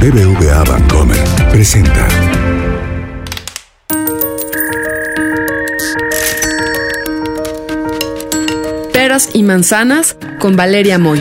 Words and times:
BBVA 0.00 0.62
Bancomer 0.64 1.18
presenta. 1.50 2.06
Peras 8.92 9.30
y 9.32 9.42
manzanas 9.42 10.16
con 10.38 10.54
Valeria 10.54 10.98
Moy. 10.98 11.20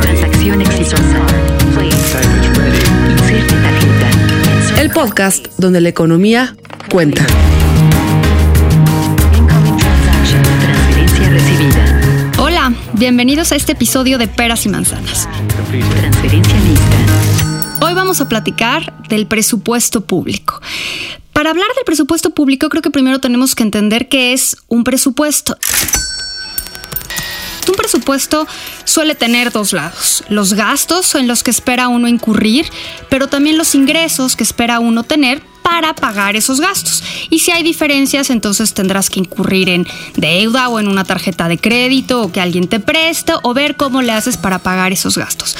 Transacción 0.00 0.60
exitosa. 0.62 1.26
El 4.78 4.90
podcast 4.90 5.48
donde 5.58 5.80
la 5.80 5.88
economía 5.88 6.54
cuenta. 6.90 7.26
Bienvenidos 12.94 13.52
a 13.52 13.56
este 13.56 13.72
episodio 13.72 14.18
de 14.18 14.28
Peras 14.28 14.66
y 14.66 14.68
Manzanas. 14.68 15.28
Transferencia 15.70 16.54
lista. 16.60 17.84
Hoy 17.86 17.94
vamos 17.94 18.20
a 18.20 18.28
platicar 18.28 18.92
del 19.08 19.26
presupuesto 19.26 20.02
público. 20.02 20.60
Para 21.32 21.50
hablar 21.50 21.68
del 21.74 21.84
presupuesto 21.84 22.30
público, 22.30 22.68
creo 22.68 22.82
que 22.82 22.90
primero 22.90 23.18
tenemos 23.18 23.54
que 23.54 23.62
entender 23.62 24.08
qué 24.08 24.32
es 24.32 24.56
un 24.68 24.84
presupuesto. 24.84 25.56
Un 27.68 27.74
presupuesto 27.74 28.46
suele 28.84 29.14
tener 29.14 29.50
dos 29.50 29.72
lados, 29.72 30.24
los 30.28 30.54
gastos 30.54 31.14
en 31.14 31.26
los 31.26 31.42
que 31.42 31.50
espera 31.50 31.88
uno 31.88 32.08
incurrir, 32.08 32.66
pero 33.10 33.26
también 33.26 33.58
los 33.58 33.74
ingresos 33.74 34.36
que 34.36 34.44
espera 34.44 34.78
uno 34.78 35.02
tener 35.02 35.42
para 35.66 35.96
pagar 35.96 36.36
esos 36.36 36.60
gastos. 36.60 37.02
Y 37.28 37.40
si 37.40 37.50
hay 37.50 37.64
diferencias, 37.64 38.30
entonces 38.30 38.72
tendrás 38.72 39.10
que 39.10 39.18
incurrir 39.18 39.68
en 39.68 39.84
deuda 40.14 40.68
o 40.68 40.78
en 40.78 40.86
una 40.86 41.02
tarjeta 41.02 41.48
de 41.48 41.58
crédito 41.58 42.22
o 42.22 42.30
que 42.30 42.40
alguien 42.40 42.68
te 42.68 42.78
preste 42.78 43.32
o 43.42 43.52
ver 43.52 43.74
cómo 43.74 44.00
le 44.00 44.12
haces 44.12 44.36
para 44.36 44.60
pagar 44.60 44.92
esos 44.92 45.18
gastos. 45.18 45.56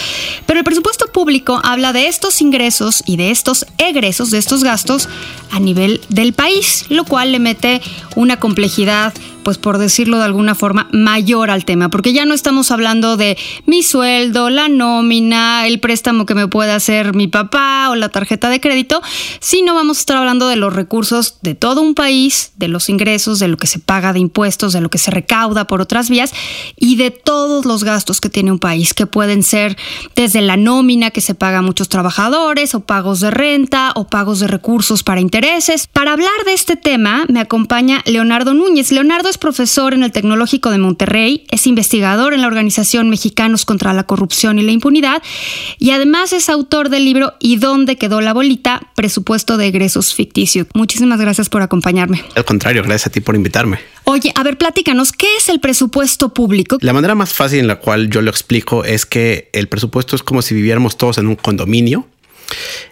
Pero 0.46 0.60
el 0.60 0.64
presupuesto 0.64 1.06
público 1.08 1.60
habla 1.64 1.92
de 1.92 2.06
estos 2.06 2.40
ingresos 2.40 3.02
y 3.04 3.16
de 3.16 3.32
estos 3.32 3.66
egresos, 3.78 4.30
de 4.30 4.38
estos 4.38 4.62
gastos 4.62 5.08
a 5.50 5.58
nivel 5.58 6.00
del 6.08 6.34
país, 6.34 6.84
lo 6.88 7.04
cual 7.04 7.32
le 7.32 7.40
mete 7.40 7.82
una 8.14 8.38
complejidad 8.38 9.12
pues 9.46 9.58
por 9.58 9.78
decirlo 9.78 10.18
de 10.18 10.24
alguna 10.24 10.56
forma, 10.56 10.88
mayor 10.90 11.52
al 11.52 11.64
tema, 11.64 11.88
porque 11.88 12.12
ya 12.12 12.24
no 12.24 12.34
estamos 12.34 12.72
hablando 12.72 13.16
de 13.16 13.38
mi 13.64 13.84
sueldo, 13.84 14.50
la 14.50 14.68
nómina, 14.68 15.68
el 15.68 15.78
préstamo 15.78 16.26
que 16.26 16.34
me 16.34 16.48
puede 16.48 16.72
hacer 16.72 17.14
mi 17.14 17.28
papá 17.28 17.90
o 17.90 17.94
la 17.94 18.08
tarjeta 18.08 18.50
de 18.50 18.60
crédito, 18.60 19.00
sino 19.38 19.72
vamos 19.72 19.98
a 19.98 20.00
estar 20.00 20.16
hablando 20.16 20.48
de 20.48 20.56
los 20.56 20.72
recursos 20.72 21.38
de 21.42 21.54
todo 21.54 21.80
un 21.80 21.94
país, 21.94 22.54
de 22.56 22.66
los 22.66 22.88
ingresos, 22.88 23.38
de 23.38 23.46
lo 23.46 23.56
que 23.56 23.68
se 23.68 23.78
paga 23.78 24.12
de 24.12 24.18
impuestos, 24.18 24.72
de 24.72 24.80
lo 24.80 24.90
que 24.90 24.98
se 24.98 25.12
recauda 25.12 25.68
por 25.68 25.80
otras 25.80 26.10
vías 26.10 26.32
y 26.74 26.96
de 26.96 27.12
todos 27.12 27.66
los 27.66 27.84
gastos 27.84 28.20
que 28.20 28.28
tiene 28.28 28.50
un 28.50 28.58
país, 28.58 28.94
que 28.94 29.06
pueden 29.06 29.44
ser 29.44 29.76
desde 30.16 30.40
la 30.40 30.56
nómina 30.56 31.12
que 31.12 31.20
se 31.20 31.36
paga 31.36 31.58
a 31.58 31.62
muchos 31.62 31.88
trabajadores, 31.88 32.74
o 32.74 32.80
pagos 32.80 33.20
de 33.20 33.30
renta, 33.30 33.92
o 33.94 34.08
pagos 34.08 34.40
de 34.40 34.48
recursos 34.48 35.04
para 35.04 35.20
intereses. 35.20 35.86
Para 35.86 36.14
hablar 36.14 36.44
de 36.46 36.52
este 36.52 36.74
tema 36.74 37.26
me 37.28 37.38
acompaña 37.38 38.02
Leonardo 38.06 38.52
Núñez. 38.52 38.90
Leonardo 38.90 39.28
es 39.28 39.35
profesor 39.38 39.94
en 39.94 40.02
el 40.02 40.12
Tecnológico 40.12 40.70
de 40.70 40.78
Monterrey, 40.78 41.44
es 41.50 41.66
investigador 41.66 42.34
en 42.34 42.42
la 42.42 42.46
organización 42.46 43.10
Mexicanos 43.10 43.64
contra 43.64 43.92
la 43.92 44.04
Corrupción 44.04 44.58
y 44.58 44.62
la 44.62 44.72
Impunidad 44.72 45.22
y 45.78 45.90
además 45.90 46.32
es 46.32 46.48
autor 46.48 46.88
del 46.88 47.04
libro 47.04 47.34
¿Y 47.40 47.56
dónde 47.56 47.96
quedó 47.96 48.20
la 48.20 48.32
bolita? 48.32 48.92
Presupuesto 48.94 49.56
de 49.56 49.66
egresos 49.66 50.14
ficticio. 50.14 50.66
Muchísimas 50.74 51.20
gracias 51.20 51.48
por 51.48 51.62
acompañarme. 51.62 52.24
Al 52.34 52.44
contrario, 52.44 52.82
gracias 52.82 53.08
a 53.08 53.10
ti 53.10 53.20
por 53.20 53.34
invitarme. 53.34 53.78
Oye, 54.04 54.32
a 54.34 54.42
ver, 54.42 54.58
platícanos, 54.58 55.12
¿qué 55.12 55.26
es 55.36 55.48
el 55.48 55.60
presupuesto 55.60 56.32
público? 56.32 56.78
La 56.80 56.92
manera 56.92 57.14
más 57.14 57.32
fácil 57.32 57.60
en 57.60 57.66
la 57.66 57.76
cual 57.76 58.08
yo 58.10 58.22
lo 58.22 58.30
explico 58.30 58.84
es 58.84 59.06
que 59.06 59.50
el 59.52 59.68
presupuesto 59.68 60.16
es 60.16 60.22
como 60.22 60.42
si 60.42 60.54
viviéramos 60.54 60.96
todos 60.96 61.18
en 61.18 61.26
un 61.26 61.36
condominio 61.36 62.06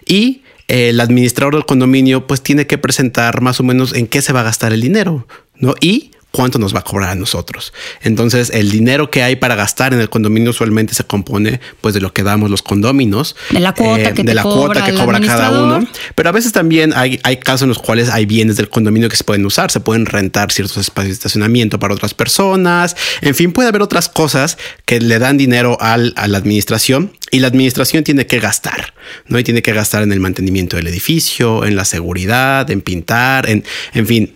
y 0.05 0.41
eh, 0.67 0.89
el 0.89 0.99
administrador 0.99 1.55
del 1.55 1.65
condominio 1.65 2.27
pues 2.27 2.41
tiene 2.41 2.67
que 2.67 2.77
presentar 2.77 3.41
más 3.41 3.59
o 3.59 3.63
menos 3.63 3.93
en 3.93 4.07
qué 4.07 4.21
se 4.21 4.33
va 4.33 4.41
a 4.41 4.43
gastar 4.43 4.73
el 4.73 4.81
dinero, 4.81 5.27
¿no? 5.55 5.75
Y 5.79 6.11
cuánto 6.35 6.59
nos 6.59 6.75
va 6.75 6.79
a 6.79 6.83
cobrar 6.83 7.11
a 7.11 7.15
nosotros. 7.15 7.71
Entonces, 8.01 8.51
el 8.53 8.69
dinero 8.69 9.09
que 9.09 9.23
hay 9.23 9.37
para 9.37 9.55
gastar 9.55 9.93
en 9.93 10.01
el 10.01 10.09
condominio 10.09 10.49
usualmente 10.49 10.93
se 10.93 11.05
compone 11.05 11.61
pues 11.79 11.93
de 11.93 12.01
lo 12.01 12.11
que 12.11 12.23
damos 12.23 12.49
los 12.49 12.61
condóminos, 12.61 13.37
De 13.51 13.61
la 13.61 13.73
cuota 13.73 14.13
que 14.13 14.23
de 14.23 14.31
te 14.31 14.33
la 14.33 14.43
cobra 14.43 14.81
cuota 14.81 14.85
que 14.85 14.97
cobra 14.97 15.21
cada 15.21 15.51
uno. 15.51 15.87
Pero 16.13 16.27
a 16.27 16.33
veces 16.33 16.51
también 16.51 16.91
hay, 16.93 17.21
hay 17.23 17.37
casos 17.37 17.61
en 17.61 17.69
los 17.69 17.79
cuales 17.79 18.09
hay 18.09 18.25
bienes 18.25 18.57
del 18.57 18.67
condominio 18.67 19.07
que 19.07 19.15
se 19.15 19.23
pueden 19.23 19.45
usar, 19.45 19.71
se 19.71 19.79
pueden 19.79 20.05
rentar 20.05 20.51
ciertos 20.51 20.75
espacios 20.75 21.11
de 21.11 21.13
estacionamiento 21.13 21.79
para 21.79 21.93
otras 21.93 22.13
personas. 22.13 22.97
En 23.21 23.33
fin, 23.33 23.53
puede 23.53 23.69
haber 23.69 23.81
otras 23.81 24.09
cosas 24.09 24.57
que 24.83 24.99
le 24.99 25.19
dan 25.19 25.37
dinero 25.37 25.77
al, 25.79 26.13
a 26.17 26.27
la 26.27 26.37
administración 26.37 27.13
y 27.31 27.39
la 27.39 27.47
administración 27.47 28.03
tiene 28.03 28.27
que 28.27 28.39
gastar, 28.39 28.93
¿no? 29.27 29.39
Y 29.39 29.43
tiene 29.45 29.61
que 29.61 29.71
gastar 29.71 30.03
en 30.03 30.11
el 30.11 30.19
mantenimiento 30.19 30.75
del 30.75 30.87
edificio, 30.87 31.63
en 31.65 31.77
la 31.77 31.85
seguridad, 31.85 32.69
en 32.69 32.81
pintar, 32.81 33.49
en, 33.49 33.63
en 33.93 34.05
fin. 34.05 34.35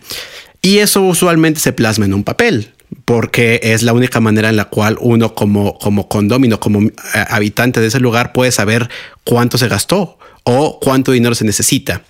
Y 0.61 0.79
eso 0.79 1.01
usualmente 1.01 1.59
se 1.59 1.73
plasma 1.73 2.05
en 2.05 2.13
un 2.13 2.23
papel 2.23 2.73
porque 3.05 3.59
es 3.63 3.83
la 3.83 3.93
única 3.93 4.19
manera 4.19 4.49
en 4.49 4.55
la 4.55 4.65
cual 4.65 4.97
uno 4.99 5.35
como, 5.35 5.77
como 5.77 6.07
condomino, 6.07 6.59
como 6.59 6.81
eh, 6.81 6.91
habitante 7.29 7.81
de 7.81 7.87
ese 7.87 7.99
lugar 7.99 8.33
puede 8.33 8.51
saber 8.51 8.89
cuánto 9.23 9.57
se 9.57 9.67
gastó 9.67 10.17
o 10.43 10.79
cuánto 10.79 11.11
dinero 11.11 11.35
se 11.35 11.45
necesita. 11.45 12.03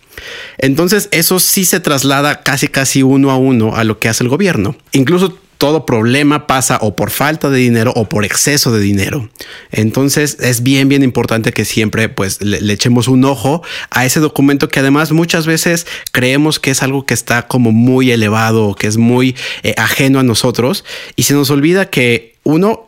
Entonces 0.58 1.10
eso 1.12 1.40
sí 1.40 1.66
se 1.66 1.80
traslada 1.80 2.42
casi 2.42 2.68
casi 2.68 3.04
uno 3.04 3.32
a 3.32 3.38
uno 3.38 3.76
a 3.76 3.84
lo 3.84 4.00
que 4.00 4.10
hace 4.10 4.24
el 4.24 4.30
gobierno. 4.30 4.76
Incluso 4.92 5.38
todo 5.60 5.86
problema 5.86 6.48
pasa 6.48 6.80
o 6.82 6.96
por 6.96 7.12
falta 7.12 7.50
de 7.50 7.60
dinero 7.60 7.92
o 7.98 8.08
por 8.08 8.24
exceso 8.24 8.72
de 8.72 8.80
dinero. 8.80 9.30
Entonces 9.72 10.38
es 10.40 10.64
bien, 10.64 10.88
bien 10.88 11.04
importante 11.04 11.52
que 11.52 11.66
siempre 11.66 12.08
pues 12.08 12.42
le, 12.42 12.72
echemos 12.72 13.10
un 13.10 13.26
ojo 13.26 13.62
a 13.92 14.06
ese 14.06 14.22
documento 14.22 14.70
que 14.70 14.80
además 14.80 15.12
muchas 15.12 15.46
veces 15.46 15.86
creemos 16.14 16.60
que 16.62 16.72
es 16.72 16.82
algo 16.82 17.06
que 17.06 17.14
está 17.14 17.48
como 17.48 17.74
muy 17.74 18.10
elevado, 18.10 18.74
que 18.74 18.88
es 18.88 18.96
muy 18.96 19.36
eh, 19.64 19.74
ajeno 19.76 20.20
a 20.20 20.24
nosotros 20.24 20.86
y 21.18 21.24
se 21.24 21.34
nos 21.34 21.50
olvida 21.50 21.90
que 21.90 22.38
uno 22.44 22.88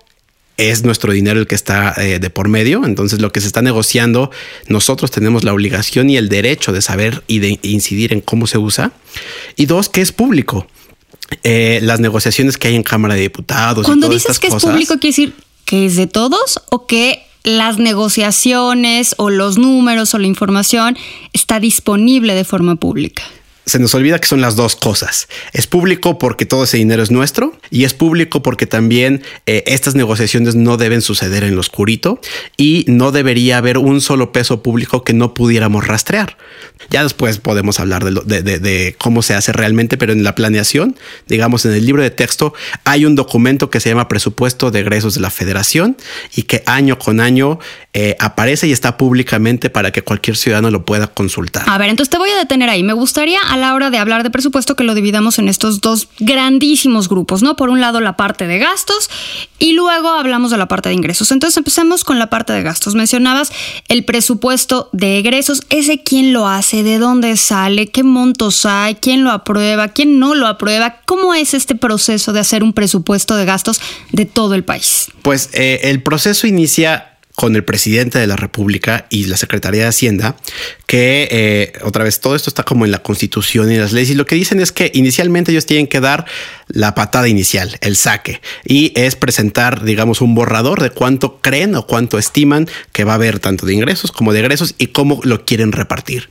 es 0.55 0.85
nuestro 0.85 1.11
dinero 1.11 1.41
el 1.41 1.47
que 1.47 1.55
está 1.55 1.93
eh, 1.97 2.19
de 2.19 2.29
por 2.29 2.47
medio. 2.47 2.85
Entonces 2.85 3.19
lo 3.19 3.33
que 3.33 3.41
se 3.41 3.47
está 3.47 3.61
negociando, 3.61 4.31
nosotros 4.67 5.11
tenemos 5.11 5.43
la 5.43 5.53
obligación 5.53 6.09
y 6.09 6.15
el 6.15 6.29
derecho 6.29 6.71
de 6.71 6.81
saber 6.81 7.21
y 7.27 7.39
de 7.39 7.59
incidir 7.63 8.13
en 8.13 8.21
cómo 8.21 8.47
se 8.47 8.57
usa. 8.57 8.93
Y 9.57 9.65
dos, 9.65 9.89
que 9.89 9.99
es 9.99 10.13
público. 10.13 10.67
Eh, 11.43 11.79
las 11.81 11.99
negociaciones 11.99 12.57
que 12.57 12.67
hay 12.67 12.75
en 12.75 12.83
Cámara 12.83 13.15
de 13.15 13.21
Diputados. 13.21 13.85
y 13.85 13.87
Cuando 13.87 14.07
todas 14.07 14.23
dices 14.23 14.31
estas 14.31 14.39
que 14.39 14.55
es 14.55 14.63
público, 14.63 14.93
quiere 14.99 15.07
decir 15.09 15.33
que 15.65 15.85
es 15.85 15.95
de 15.95 16.07
todos 16.07 16.61
o 16.69 16.85
que 16.85 17.23
las 17.43 17.77
negociaciones 17.77 19.15
o 19.17 19.29
los 19.29 19.57
números 19.57 20.13
o 20.13 20.19
la 20.19 20.27
información 20.27 20.97
está 21.33 21.59
disponible 21.59 22.35
de 22.35 22.43
forma 22.43 22.75
pública. 22.75 23.23
Se 23.65 23.79
nos 23.79 23.93
olvida 23.93 24.19
que 24.19 24.27
son 24.27 24.41
las 24.41 24.55
dos 24.55 24.75
cosas. 24.75 25.27
Es 25.53 25.67
público 25.67 26.17
porque 26.17 26.45
todo 26.45 26.63
ese 26.63 26.77
dinero 26.77 27.03
es 27.03 27.11
nuestro 27.11 27.55
y 27.69 27.83
es 27.83 27.93
público 27.93 28.41
porque 28.41 28.65
también 28.65 29.23
eh, 29.45 29.63
estas 29.67 29.95
negociaciones 29.95 30.55
no 30.55 30.77
deben 30.77 31.01
suceder 31.01 31.43
en 31.43 31.55
lo 31.55 31.61
oscurito 31.61 32.19
y 32.57 32.85
no 32.87 33.11
debería 33.11 33.57
haber 33.57 33.77
un 33.77 34.01
solo 34.01 34.31
peso 34.31 34.63
público 34.63 35.03
que 35.03 35.13
no 35.13 35.33
pudiéramos 35.33 35.87
rastrear. 35.87 36.37
Ya 36.89 37.03
después 37.03 37.37
podemos 37.37 37.79
hablar 37.79 38.03
de, 38.03 38.95
cómo 38.97 39.21
se 39.21 39.35
hace 39.35 39.53
realmente, 39.53 39.97
pero 39.97 40.11
en 40.13 40.23
la 40.23 40.35
planeación, 40.35 40.97
digamos 41.27 41.65
en 41.65 41.73
el 41.73 41.85
libro 41.85 42.01
de 42.01 42.09
texto, 42.09 42.53
hay 42.83 43.05
un 43.05 43.15
documento 43.15 43.69
que 43.69 43.79
se 43.79 43.89
llama 43.89 44.07
Presupuesto 44.07 44.71
de 44.71 44.79
Egresos 44.79 45.13
de 45.13 45.21
la 45.21 45.29
Federación 45.29 45.95
y 46.35 46.43
que 46.43 46.63
año 46.65 46.97
con 46.97 47.19
año 47.19 47.59
eh, 47.93 48.15
aparece 48.19 48.67
y 48.67 48.71
está 48.71 48.97
públicamente 48.97 49.69
para 49.69 49.91
que 49.91 50.01
cualquier 50.01 50.35
ciudadano 50.35 50.71
lo 50.71 50.85
pueda 50.85 51.07
consultar. 51.07 51.63
A 51.67 51.77
ver, 51.77 51.89
entonces 51.89 52.09
te 52.09 52.17
voy 52.17 52.29
a 52.31 52.37
detener 52.37 52.69
ahí. 52.69 52.83
Me 52.83 52.93
gustaría 52.93 53.39
a 53.41 53.57
la 53.61 53.73
hora 53.73 53.89
de 53.89 53.97
hablar 53.97 54.23
de 54.23 54.29
presupuesto 54.29 54.75
que 54.75 54.83
lo 54.83 54.93
dividamos 54.93 55.39
en 55.39 55.47
estos 55.47 55.79
dos 55.79 56.09
grandísimos 56.19 57.07
grupos, 57.07 57.41
¿no? 57.41 57.55
Por 57.55 57.69
un 57.69 57.79
lado 57.79 58.01
la 58.01 58.17
parte 58.17 58.47
de 58.47 58.59
gastos 58.59 59.09
y 59.59 59.73
luego 59.73 60.09
hablamos 60.09 60.51
de 60.51 60.57
la 60.57 60.67
parte 60.67 60.89
de 60.89 60.95
ingresos. 60.95 61.31
Entonces 61.31 61.57
empecemos 61.57 62.03
con 62.03 62.19
la 62.19 62.29
parte 62.29 62.53
de 62.53 62.63
gastos. 62.63 62.95
Mencionabas 62.95 63.51
el 63.87 64.03
presupuesto 64.03 64.89
de 64.91 65.19
egresos. 65.19 65.61
¿Ese 65.69 66.03
quién 66.03 66.33
lo 66.33 66.47
hace? 66.47 66.83
¿De 66.83 66.97
dónde 66.97 67.37
sale? 67.37 67.87
¿Qué 67.87 68.03
montos 68.03 68.65
hay? 68.65 68.95
¿Quién 68.95 69.23
lo 69.23 69.31
aprueba? 69.31 69.89
¿Quién 69.89 70.19
no 70.19 70.35
lo 70.35 70.47
aprueba? 70.47 70.97
¿Cómo 71.05 71.33
es 71.33 71.53
este 71.53 71.75
proceso 71.75 72.33
de 72.33 72.39
hacer 72.39 72.63
un 72.63 72.73
presupuesto 72.73 73.35
de 73.35 73.45
gastos 73.45 73.79
de 74.11 74.25
todo 74.25 74.55
el 74.55 74.63
país? 74.63 75.07
Pues 75.21 75.49
eh, 75.53 75.81
el 75.83 76.01
proceso 76.03 76.47
inicia 76.47 77.10
con 77.35 77.55
el 77.55 77.63
presidente 77.63 78.19
de 78.19 78.27
la 78.27 78.35
República 78.35 79.07
y 79.09 79.25
la 79.25 79.37
Secretaría 79.37 79.83
de 79.83 79.87
Hacienda, 79.87 80.35
que 80.85 81.27
eh, 81.31 81.73
otra 81.83 82.03
vez 82.03 82.19
todo 82.19 82.35
esto 82.35 82.49
está 82.49 82.63
como 82.63 82.85
en 82.85 82.91
la 82.91 83.01
Constitución 83.01 83.71
y 83.71 83.77
las 83.77 83.93
leyes 83.93 84.11
y 84.11 84.15
lo 84.15 84.25
que 84.25 84.35
dicen 84.35 84.59
es 84.59 84.71
que 84.71 84.91
inicialmente 84.93 85.51
ellos 85.51 85.65
tienen 85.65 85.87
que 85.87 85.99
dar 85.99 86.25
la 86.67 86.95
patada 86.95 87.27
inicial, 87.27 87.77
el 87.81 87.95
saque, 87.95 88.41
y 88.65 88.91
es 88.95 89.15
presentar, 89.15 89.83
digamos, 89.83 90.21
un 90.21 90.35
borrador 90.35 90.81
de 90.81 90.89
cuánto 90.89 91.39
creen 91.41 91.75
o 91.75 91.87
cuánto 91.87 92.17
estiman 92.17 92.69
que 92.91 93.03
va 93.03 93.13
a 93.13 93.15
haber 93.15 93.39
tanto 93.39 93.65
de 93.65 93.73
ingresos 93.73 94.11
como 94.11 94.33
de 94.33 94.39
egresos 94.39 94.75
y 94.77 94.87
cómo 94.87 95.19
lo 95.23 95.45
quieren 95.45 95.71
repartir. 95.71 96.29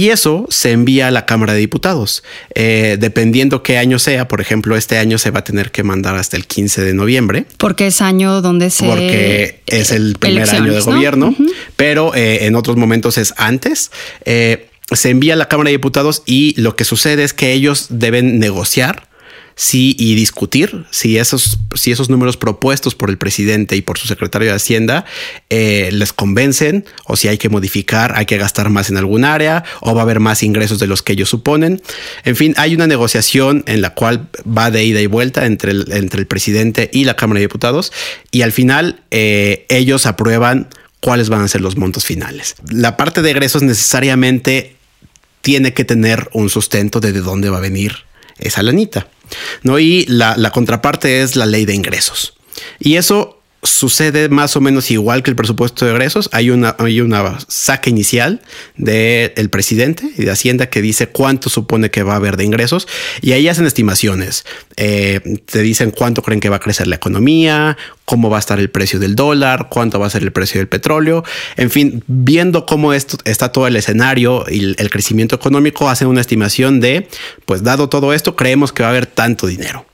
Y 0.00 0.08
eso 0.08 0.46
se 0.48 0.72
envía 0.72 1.08
a 1.08 1.10
la 1.10 1.26
Cámara 1.26 1.52
de 1.52 1.58
Diputados. 1.58 2.24
Eh, 2.54 2.96
dependiendo 2.98 3.62
qué 3.62 3.76
año 3.76 3.98
sea, 3.98 4.28
por 4.28 4.40
ejemplo, 4.40 4.74
este 4.74 4.96
año 4.96 5.18
se 5.18 5.30
va 5.30 5.40
a 5.40 5.44
tener 5.44 5.72
que 5.72 5.82
mandar 5.82 6.16
hasta 6.16 6.38
el 6.38 6.46
15 6.46 6.82
de 6.82 6.94
noviembre. 6.94 7.44
Porque 7.58 7.88
es 7.88 8.00
año 8.00 8.40
donde 8.40 8.70
se... 8.70 8.86
Porque 8.86 9.60
es 9.66 9.90
el 9.90 10.16
primer 10.18 10.48
año 10.48 10.62
de 10.62 10.68
elecciones, 10.70 10.86
¿no? 10.86 10.94
gobierno, 10.94 11.36
pero 11.76 12.14
eh, 12.14 12.46
en 12.46 12.56
otros 12.56 12.78
momentos 12.78 13.18
es 13.18 13.34
antes. 13.36 13.90
Eh, 14.24 14.70
se 14.90 15.10
envía 15.10 15.34
a 15.34 15.36
la 15.36 15.48
Cámara 15.48 15.68
de 15.68 15.72
Diputados 15.72 16.22
y 16.24 16.58
lo 16.58 16.76
que 16.76 16.84
sucede 16.86 17.22
es 17.22 17.34
que 17.34 17.52
ellos 17.52 17.88
deben 17.90 18.38
negociar 18.38 19.09
sí, 19.60 19.94
y 19.98 20.14
discutir 20.14 20.86
si 20.90 21.18
esos, 21.18 21.58
si 21.74 21.92
esos 21.92 22.08
números 22.08 22.38
propuestos 22.38 22.94
por 22.94 23.10
el 23.10 23.18
presidente 23.18 23.76
y 23.76 23.82
por 23.82 23.98
su 23.98 24.08
secretario 24.08 24.48
de 24.48 24.54
Hacienda 24.54 25.04
eh, 25.50 25.90
les 25.92 26.14
convencen 26.14 26.86
o 27.04 27.14
si 27.14 27.28
hay 27.28 27.36
que 27.36 27.50
modificar, 27.50 28.14
hay 28.16 28.24
que 28.24 28.38
gastar 28.38 28.70
más 28.70 28.88
en 28.88 28.96
algún 28.96 29.22
área 29.22 29.62
o 29.82 29.94
va 29.94 30.00
a 30.00 30.04
haber 30.04 30.18
más 30.18 30.42
ingresos 30.42 30.78
de 30.78 30.86
los 30.86 31.02
que 31.02 31.12
ellos 31.12 31.28
suponen. 31.28 31.82
En 32.24 32.36
fin, 32.36 32.54
hay 32.56 32.74
una 32.74 32.86
negociación 32.86 33.62
en 33.66 33.82
la 33.82 33.90
cual 33.90 34.30
va 34.46 34.70
de 34.70 34.82
ida 34.82 35.02
y 35.02 35.06
vuelta 35.06 35.44
entre 35.44 35.72
el, 35.72 35.92
entre 35.92 36.20
el 36.20 36.26
presidente 36.26 36.88
y 36.90 37.04
la 37.04 37.16
Cámara 37.16 37.40
de 37.40 37.44
Diputados 37.44 37.92
y 38.30 38.40
al 38.40 38.52
final 38.52 39.02
eh, 39.10 39.66
ellos 39.68 40.06
aprueban 40.06 40.68
cuáles 41.00 41.28
van 41.28 41.42
a 41.42 41.48
ser 41.48 41.60
los 41.60 41.76
montos 41.76 42.06
finales. 42.06 42.54
La 42.70 42.96
parte 42.96 43.20
de 43.20 43.30
egresos 43.32 43.62
necesariamente 43.62 44.76
tiene 45.42 45.74
que 45.74 45.84
tener 45.84 46.30
un 46.32 46.48
sustento 46.48 46.98
de 46.98 47.12
de 47.12 47.20
dónde 47.20 47.50
va 47.50 47.58
a 47.58 47.60
venir 47.60 47.92
esa 48.38 48.62
lanita. 48.62 49.06
¿No? 49.62 49.78
Y 49.78 50.06
la, 50.06 50.36
la 50.36 50.50
contraparte 50.50 51.22
es 51.22 51.36
la 51.36 51.46
ley 51.46 51.64
de 51.64 51.74
ingresos. 51.74 52.34
Y 52.78 52.96
eso 52.96 53.39
sucede 53.62 54.28
más 54.28 54.56
o 54.56 54.60
menos 54.60 54.90
igual 54.90 55.22
que 55.22 55.30
el 55.30 55.36
presupuesto 55.36 55.84
de 55.84 55.92
egresos. 55.92 56.28
Hay 56.32 56.50
una, 56.50 56.76
hay 56.78 57.00
una 57.00 57.38
saca 57.48 57.90
inicial 57.90 58.40
del 58.76 59.50
presidente 59.50 60.10
y 60.16 60.24
de 60.24 60.30
Hacienda 60.30 60.66
que 60.70 60.80
dice 60.80 61.08
cuánto 61.08 61.50
supone 61.50 61.90
que 61.90 62.02
va 62.02 62.14
a 62.14 62.16
haber 62.16 62.36
de 62.36 62.44
ingresos 62.44 62.88
y 63.20 63.32
ahí 63.32 63.48
hacen 63.48 63.66
estimaciones. 63.66 64.44
Eh, 64.76 65.20
te 65.44 65.60
dicen 65.60 65.90
cuánto 65.90 66.22
creen 66.22 66.40
que 66.40 66.48
va 66.48 66.56
a 66.56 66.60
crecer 66.60 66.86
la 66.86 66.96
economía, 66.96 67.76
cómo 68.04 68.30
va 68.30 68.38
a 68.38 68.40
estar 68.40 68.58
el 68.58 68.70
precio 68.70 68.98
del 68.98 69.14
dólar, 69.14 69.68
cuánto 69.68 70.00
va 70.00 70.06
a 70.06 70.10
ser 70.10 70.22
el 70.22 70.32
precio 70.32 70.58
del 70.58 70.68
petróleo. 70.68 71.22
En 71.56 71.70
fin, 71.70 72.02
viendo 72.06 72.64
cómo 72.64 72.94
esto 72.94 73.18
está 73.24 73.52
todo 73.52 73.66
el 73.66 73.76
escenario 73.76 74.46
y 74.48 74.60
el, 74.60 74.76
el 74.78 74.90
crecimiento 74.90 75.36
económico, 75.36 75.88
hacen 75.88 76.08
una 76.08 76.22
estimación 76.22 76.80
de, 76.80 77.08
pues 77.44 77.62
dado 77.62 77.88
todo 77.88 78.14
esto, 78.14 78.36
creemos 78.36 78.72
que 78.72 78.82
va 78.82 78.88
a 78.88 78.92
haber 78.92 79.06
tanto 79.06 79.46
dinero. 79.46 79.84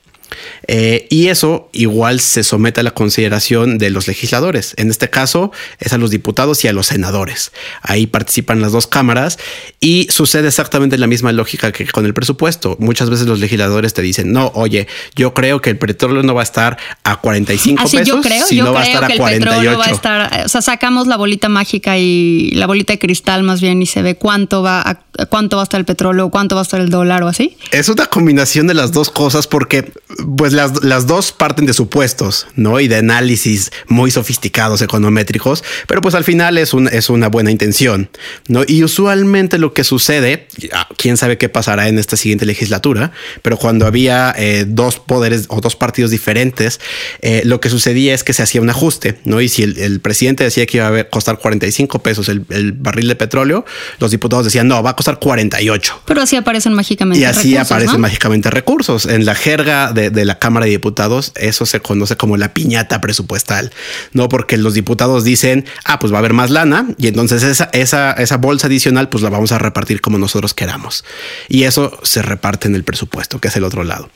Eh, 0.67 1.07
y 1.09 1.27
eso 1.27 1.69
igual 1.71 2.19
se 2.19 2.43
somete 2.43 2.81
a 2.81 2.83
la 2.83 2.91
consideración 2.91 3.77
de 3.77 3.89
los 3.89 4.07
legisladores. 4.07 4.73
En 4.77 4.89
este 4.89 5.09
caso 5.09 5.51
es 5.79 5.93
a 5.93 5.97
los 5.97 6.11
diputados 6.11 6.63
y 6.65 6.67
a 6.67 6.73
los 6.73 6.87
senadores. 6.87 7.51
Ahí 7.81 8.05
participan 8.07 8.61
las 8.61 8.73
dos 8.73 8.85
cámaras 8.87 9.39
y 9.79 10.07
sucede 10.09 10.49
exactamente 10.49 10.97
la 10.97 11.07
misma 11.07 11.31
lógica 11.31 11.71
que 11.71 11.87
con 11.87 12.05
el 12.05 12.13
presupuesto. 12.13 12.75
Muchas 12.79 13.09
veces 13.09 13.27
los 13.27 13.39
legisladores 13.39 13.93
te 13.93 14.01
dicen, 14.01 14.33
no, 14.33 14.51
oye, 14.55 14.87
yo 15.15 15.33
creo 15.33 15.61
que 15.61 15.69
el 15.69 15.77
petróleo 15.77 16.23
no 16.23 16.33
va 16.35 16.41
a 16.41 16.43
estar 16.43 16.77
a 17.03 17.15
45 17.17 17.83
Así 17.83 17.97
pesos, 17.97 18.15
yo 18.15 18.21
creo, 18.21 18.45
sino 18.45 18.65
yo 18.65 18.73
va 18.73 18.81
a 18.81 18.85
estar 18.85 19.03
a 19.05 19.07
que 19.07 19.13
el 19.13 19.19
48. 19.19 19.49
petróleo 19.49 19.79
va 19.79 19.85
a 19.85 19.91
estar, 19.91 20.45
o 20.45 20.49
sea, 20.49 20.61
sacamos 20.61 21.07
la 21.07 21.15
bolita 21.15 21.47
mágica 21.47 21.97
y 21.97 22.51
la 22.51 22.67
bolita 22.67 22.93
de 22.93 22.99
cristal 22.99 23.43
más 23.43 23.61
bien 23.61 23.81
y 23.81 23.85
se 23.85 24.01
ve 24.01 24.15
cuánto 24.15 24.63
va 24.63 24.81
a, 24.81 24.99
cuánto 25.29 25.55
va 25.57 25.63
a 25.63 25.65
estar 25.65 25.79
el 25.79 25.85
petróleo, 25.85 26.29
cuánto 26.29 26.55
va 26.55 26.61
a 26.61 26.63
estar 26.63 26.81
el 26.81 26.89
dólar 26.89 27.23
o 27.23 27.27
así. 27.27 27.57
Es 27.71 27.89
una 27.89 28.07
combinación 28.07 28.67
de 28.67 28.73
las 28.73 28.91
dos 28.91 29.09
cosas 29.09 29.47
porque 29.47 29.91
pues 30.35 30.53
las, 30.57 30.83
las 30.83 31.07
dos 31.07 31.31
parten 31.31 31.65
de 31.65 31.73
supuestos, 31.73 32.47
¿no? 32.55 32.79
Y 32.81 32.89
de 32.89 32.97
análisis 32.97 33.71
muy 33.87 34.11
sofisticados, 34.11 34.81
econométricos, 34.81 35.63
pero 35.87 36.01
pues 36.01 36.15
al 36.15 36.25
final 36.25 36.57
es, 36.57 36.73
un, 36.73 36.87
es 36.89 37.09
una 37.09 37.29
buena 37.29 37.51
intención, 37.51 38.09
¿no? 38.47 38.63
Y 38.67 38.83
usualmente 38.83 39.57
lo 39.57 39.73
que 39.73 39.83
sucede, 39.85 40.47
ah, 40.73 40.87
quién 40.97 41.15
sabe 41.15 41.37
qué 41.37 41.47
pasará 41.47 41.87
en 41.87 41.97
esta 41.99 42.17
siguiente 42.17 42.45
legislatura, 42.45 43.11
pero 43.41 43.57
cuando 43.57 43.85
había 43.85 44.33
eh, 44.37 44.65
dos 44.67 44.99
poderes 44.99 45.45
o 45.49 45.61
dos 45.61 45.75
partidos 45.75 46.11
diferentes, 46.11 46.79
eh, 47.21 47.43
lo 47.45 47.61
que 47.61 47.69
sucedía 47.69 48.13
es 48.13 48.23
que 48.23 48.33
se 48.33 48.43
hacía 48.43 48.59
un 48.61 48.69
ajuste, 48.69 49.19
¿no? 49.23 49.39
Y 49.39 49.47
si 49.47 49.63
el, 49.63 49.77
el 49.77 50.01
presidente 50.01 50.43
decía 50.43 50.65
que 50.65 50.77
iba 50.77 50.87
a 50.87 51.03
costar 51.05 51.37
45 51.37 51.99
pesos 52.01 52.27
el, 52.29 52.43
el 52.49 52.73
barril 52.73 53.07
de 53.07 53.15
petróleo, 53.15 53.65
los 53.99 54.11
diputados 54.11 54.45
decían, 54.45 54.67
no, 54.67 54.81
va 54.81 54.91
a 54.91 54.95
costar 54.95 55.19
48. 55.19 56.01
Pero 56.05 56.21
así 56.21 56.35
aparecen 56.35 56.73
mágicamente 56.73 57.19
Y 57.19 57.23
así 57.23 57.51
recursos, 57.51 57.71
aparecen 57.71 57.93
¿no? 57.93 57.99
mágicamente 57.99 58.49
recursos. 58.49 59.05
En 59.05 59.25
la 59.25 59.35
jerga 59.35 59.93
de, 59.93 60.09
de 60.09 60.25
la 60.25 60.39
Cámara 60.47 60.65
de 60.65 60.71
Diputados, 60.71 61.33
eso 61.35 61.65
se 61.65 61.81
conoce 61.81 62.15
como 62.15 62.37
la 62.37 62.53
piñata 62.53 63.01
presupuestal, 63.01 63.73
¿no? 64.13 64.29
Porque 64.29 64.55
los 64.55 64.73
diputados 64.73 65.25
dicen, 65.25 65.65
ah, 65.83 65.99
pues 65.99 66.13
va 66.13 66.17
a 66.17 66.19
haber 66.19 66.31
más 66.31 66.51
lana 66.51 66.87
y 66.97 67.07
entonces 67.07 67.43
esa, 67.43 67.69
esa, 67.73 68.13
esa 68.13 68.37
bolsa 68.37 68.67
adicional, 68.67 69.09
pues 69.09 69.23
la 69.23 69.29
vamos 69.29 69.51
a 69.51 69.59
repartir 69.59 69.99
como 69.99 70.17
nosotros 70.17 70.53
queramos. 70.53 71.03
Y 71.49 71.63
eso 71.63 71.99
se 72.01 72.21
reparte 72.21 72.69
en 72.69 72.75
el 72.75 72.85
presupuesto, 72.85 73.41
que 73.41 73.49
es 73.49 73.57
el 73.57 73.65
otro 73.65 73.83
lado. 73.83 74.09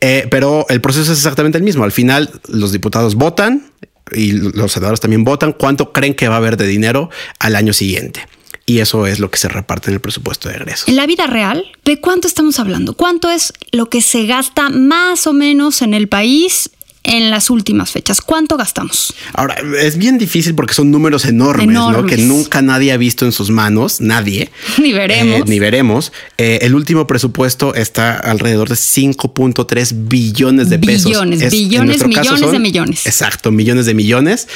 Eh, 0.00 0.28
pero 0.30 0.66
el 0.68 0.80
proceso 0.80 1.10
es 1.10 1.18
exactamente 1.18 1.58
el 1.58 1.64
mismo. 1.64 1.82
Al 1.82 1.90
final, 1.90 2.30
los 2.46 2.70
diputados 2.70 3.16
votan 3.16 3.72
y 4.12 4.30
los 4.30 4.70
senadores 4.70 5.00
también 5.00 5.24
votan 5.24 5.52
cuánto 5.52 5.92
creen 5.92 6.14
que 6.14 6.28
va 6.28 6.34
a 6.34 6.38
haber 6.38 6.56
de 6.56 6.68
dinero 6.68 7.10
al 7.40 7.56
año 7.56 7.72
siguiente. 7.72 8.24
Y 8.72 8.80
eso 8.80 9.06
es 9.06 9.18
lo 9.18 9.30
que 9.30 9.36
se 9.36 9.50
reparte 9.50 9.90
en 9.90 9.94
el 9.96 10.00
presupuesto 10.00 10.48
de 10.48 10.54
egresos. 10.54 10.88
En 10.88 10.96
la 10.96 11.04
vida 11.06 11.26
real, 11.26 11.62
¿de 11.84 12.00
cuánto 12.00 12.26
estamos 12.26 12.58
hablando? 12.58 12.94
¿Cuánto 12.94 13.28
es 13.28 13.52
lo 13.70 13.90
que 13.90 14.00
se 14.00 14.24
gasta 14.24 14.70
más 14.70 15.26
o 15.26 15.34
menos 15.34 15.82
en 15.82 15.92
el 15.92 16.08
país 16.08 16.70
en 17.02 17.30
las 17.30 17.50
últimas 17.50 17.90
fechas? 17.90 18.22
¿Cuánto 18.22 18.56
gastamos? 18.56 19.12
Ahora, 19.34 19.56
es 19.78 19.98
bien 19.98 20.16
difícil 20.16 20.54
porque 20.54 20.72
son 20.72 20.90
números 20.90 21.26
enormes, 21.26 21.66
¿no? 21.66 22.06
Que 22.06 22.16
nunca 22.16 22.62
nadie 22.62 22.92
ha 22.92 22.96
visto 22.96 23.26
en 23.26 23.32
sus 23.32 23.50
manos, 23.50 24.00
nadie. 24.00 24.50
Ni 24.78 24.94
veremos. 24.94 25.40
Eh, 25.40 25.44
ni 25.46 25.58
veremos. 25.58 26.10
Eh, 26.38 26.60
el 26.62 26.74
último 26.74 27.06
presupuesto 27.06 27.74
está 27.74 28.16
alrededor 28.16 28.70
de 28.70 28.76
5.3 28.76 30.08
billones 30.08 30.70
de 30.70 30.78
pesos. 30.78 31.10
Billones, 31.10 31.50
billones, 31.50 32.02
caso 32.04 32.08
millones 32.08 32.52
de 32.52 32.58
millones. 32.58 33.06
Exacto, 33.06 33.50
millones 33.50 33.84
de 33.84 33.92
millones. 33.92 34.48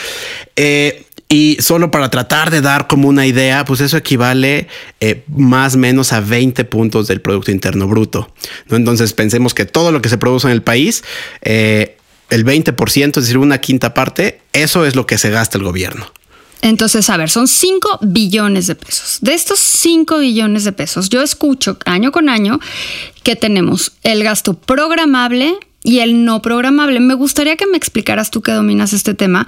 Eh, 0.57 1.06
y 1.29 1.57
solo 1.61 1.91
para 1.91 2.09
tratar 2.09 2.51
de 2.51 2.61
dar 2.61 2.87
como 2.87 3.09
una 3.09 3.27
idea, 3.27 3.65
pues 3.65 3.81
eso 3.81 3.97
equivale 3.97 4.69
eh, 5.01 5.25
más 5.29 5.75
o 5.75 5.79
menos 5.79 6.13
a 6.13 6.21
20 6.21 6.65
puntos 6.65 7.09
del 7.09 7.21
Producto 7.21 7.51
Interno 7.51 7.89
Bruto. 7.89 8.33
¿no? 8.69 8.77
Entonces 8.77 9.13
pensemos 9.13 9.53
que 9.53 9.65
todo 9.65 9.91
lo 9.91 10.01
que 10.01 10.09
se 10.09 10.19
produce 10.19 10.47
en 10.47 10.53
el 10.53 10.63
país, 10.63 11.03
eh, 11.43 11.97
el 12.31 12.45
20%, 12.45 13.09
es 13.09 13.25
decir, 13.25 13.39
una 13.39 13.59
quinta 13.59 13.93
parte, 13.93 14.41
eso 14.53 14.87
es 14.87 14.95
lo 14.95 15.07
que 15.07 15.19
se 15.19 15.31
gasta 15.31 15.59
el 15.59 15.65
gobierno. 15.65 16.13
Entonces, 16.63 17.11
a 17.11 17.17
ver, 17.17 17.29
son 17.29 17.49
5 17.49 18.01
billones 18.03 18.67
de 18.67 18.75
pesos. 18.75 19.19
De 19.21 19.35
estos 19.35 19.59
5 19.59 20.19
billones 20.19 20.65
de 20.65 20.73
pesos, 20.73 21.09
yo 21.09 21.23
escucho 21.23 21.79
año 21.85 22.13
con 22.13 22.29
año 22.29 22.61
que 23.23 23.37
tenemos 23.37 23.93
el 24.03 24.25
gasto 24.25 24.55
programable 24.55 25.59
y 25.87 26.01
el 26.01 26.25
no 26.25 26.43
programable. 26.43 26.99
Me 26.99 27.15
gustaría 27.15 27.57
que 27.57 27.67
me 27.67 27.77
explicaras 27.77 28.33
tú 28.33 28.43
que 28.43 28.51
dominas 28.51 28.93
este 28.93 29.15
tema 29.15 29.47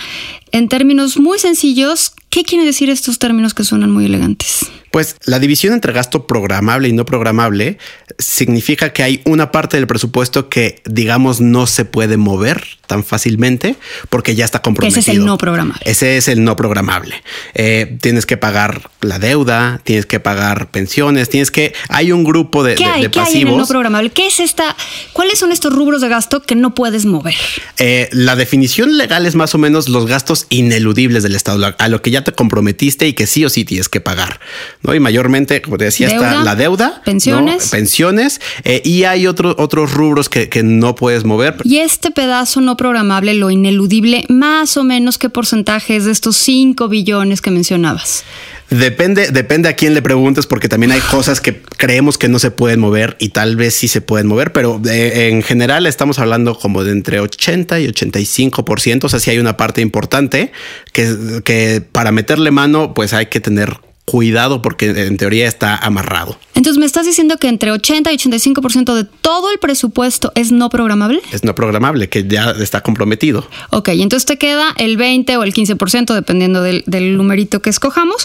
en 0.53 0.69
términos 0.69 1.17
muy 1.19 1.39
sencillos. 1.39 2.13
¿Qué 2.31 2.45
quieren 2.45 2.67
decir 2.67 2.91
estos 2.91 3.19
términos 3.19 3.55
que 3.55 3.65
suenan 3.65 3.91
muy 3.91 4.05
elegantes? 4.05 4.67
Pues 4.91 5.17
la 5.25 5.39
división 5.39 5.75
entre 5.75 5.93
gasto 5.93 6.27
programable 6.27 6.89
y 6.89 6.93
no 6.93 7.05
programable 7.05 7.79
significa 8.19 8.93
que 8.93 9.03
hay 9.03 9.21
una 9.25 9.51
parte 9.53 9.77
del 9.77 9.87
presupuesto 9.87 10.49
que, 10.49 10.83
digamos, 10.85 11.41
no 11.41 11.67
se 11.67 11.85
puede 11.85 12.17
mover 12.17 12.65
tan 12.87 13.05
fácilmente 13.05 13.77
porque 14.09 14.35
ya 14.35 14.45
está 14.47 14.61
comprometido. 14.63 15.01
Ese 15.01 15.11
es 15.13 15.17
el 15.19 15.25
no 15.25 15.37
programable. 15.39 15.83
Ese 15.85 16.17
es 16.17 16.29
el 16.29 16.43
no 16.43 16.57
programable. 16.57 17.23
Eh, 17.55 17.99
tienes 18.01 18.25
que 18.25 18.37
pagar 18.39 18.91
la 19.03 19.19
deuda, 19.19 19.81
tienes 19.85 20.07
que 20.07 20.21
pagar 20.21 20.71
pensiones, 20.71 21.29
tienes 21.29 21.51
que. 21.51 21.75
Hay 21.91 22.11
un 22.13 22.25
grupo 22.25 22.65
de, 22.65 22.75
¿Qué 22.75 22.85
de- 22.85 22.91
hay? 22.91 23.03
de 23.03 23.11
¿Qué 23.11 23.21
hay 23.21 23.27
en 23.33 23.39
el 23.39 23.45
no 23.45 23.51
pasivos. 23.53 23.69
programable? 23.69 24.11
¿Qué 24.11 24.27
es 24.27 24.41
esta? 24.41 24.75
¿Cuáles 25.13 25.39
son 25.39 25.53
estos 25.53 25.73
rubros 25.75 26.01
de 26.01 26.09
gasto 26.09 26.43
que 26.43 26.55
no 26.55 26.75
puedes 26.75 27.05
mover? 27.05 27.35
Eh, 27.79 28.09
la 28.13 28.37
definición 28.37 28.97
legal 28.97 29.27
es 29.27 29.35
más 29.35 29.55
o 29.55 29.59
menos 29.59 29.89
los 29.91 30.07
gastos 30.07 30.38
ineludibles 30.51 31.23
del 31.23 31.35
Estado, 31.35 31.75
a- 31.79 31.89
lo 31.89 32.03
que 32.03 32.11
ya 32.11 32.23
te 32.23 32.33
comprometiste 32.33 33.07
y 33.09 33.13
que 33.15 33.27
sí 33.27 33.45
o 33.45 33.51
sí 33.51 33.65
tienes 33.65 33.89
que 33.89 34.01
pagar. 34.01 34.41
¿no? 34.83 34.95
Y 34.95 35.01
mayormente, 35.01 35.61
como 35.63 35.79
te 35.79 35.85
decía, 35.85 36.09
está 36.09 36.43
la 36.45 36.55
deuda, 36.55 36.95
¿no? 36.99 37.03
pensiones. 37.05 37.69
pensiones, 37.69 38.41
eh, 38.65 38.83
y 38.85 39.05
hay 39.05 39.27
otro- 39.27 39.55
otros 39.59 39.93
rubros 39.93 40.29
que, 40.29 40.49
que 40.49 40.63
no 40.63 40.95
puedes 40.95 41.25
mover. 41.25 41.57
Y 41.65 41.79
este 41.79 42.11
pedazo 42.11 42.61
no 42.61 42.77
programable, 42.77 43.35
lo 43.35 43.51
ineludible, 43.51 44.25
más 44.29 44.77
o 44.77 44.85
menos 44.85 45.19
qué 45.19 45.29
porcentaje 45.31 45.97
es 45.97 46.05
de 46.05 46.13
estos 46.13 46.37
5 46.37 46.89
billones 46.89 47.41
que 47.41 47.51
mencionabas. 47.51 48.25
Depende, 48.71 49.31
depende 49.31 49.71
a 49.71 49.73
quién 49.75 49.95
le 49.95 50.03
preguntes, 50.03 50.47
porque 50.47 50.69
también 50.69 50.93
hay 50.93 51.01
cosas 51.01 51.41
que 51.41 51.63
creemos 51.79 52.19
que 52.19 52.29
no 52.29 52.39
se 52.39 52.51
pueden 52.51 52.81
mover 52.81 53.17
y 53.19 53.31
tal 53.31 53.57
vez 53.57 53.75
sí 53.75 53.89
se 53.89 54.03
pueden 54.03 54.27
mover, 54.27 54.53
pero 54.53 54.81
eh, 54.87 55.29
en 55.31 55.43
general 55.43 55.87
estamos 55.87 56.19
hablando 56.19 56.55
como 56.59 56.85
de 56.85 56.93
entre 56.93 57.19
80 57.21 57.81
y 57.81 57.89
85%. 57.89 59.05
O 59.05 59.09
sea, 59.09 59.21
si 59.21 59.31
hay 59.31 59.39
una 59.39 59.57
parte 59.57 59.81
importante 59.81 60.53
que, 60.93 61.41
que 61.45 61.81
para 61.81 62.13
meterle 62.13 62.51
mano, 62.51 62.93
pues 62.93 63.15
hay 63.15 63.27
que 63.27 63.41
tener 63.41 63.88
cuidado 64.09 64.63
porque 64.63 64.87
en 64.87 65.19
teoría 65.19 65.47
está 65.47 65.77
amarrado. 65.77 66.39
Entonces, 66.55 66.81
¿me 66.81 66.87
estás 66.87 67.05
diciendo 67.05 67.37
que 67.37 67.49
entre 67.49 67.71
80 67.71 68.11
y 68.11 68.17
85% 68.17 68.95
de 68.95 69.05
todo 69.05 69.51
el 69.51 69.59
presupuesto 69.59 70.33
es 70.35 70.51
no 70.51 70.71
programable? 70.71 71.21
Es 71.31 71.45
no 71.45 71.55
programable, 71.55 72.09
que 72.09 72.27
ya 72.27 72.53
está 72.53 72.81
comprometido. 72.81 73.47
Ok, 73.71 73.91
entonces 73.91 74.25
te 74.25 74.39
queda 74.39 74.73
el 74.79 74.97
20 74.97 75.37
o 75.37 75.43
el 75.43 75.53
15%, 75.53 76.15
dependiendo 76.15 76.63
del, 76.63 76.85
del 76.87 77.19
numerito 77.19 77.61
que 77.61 77.69
escojamos. 77.69 78.25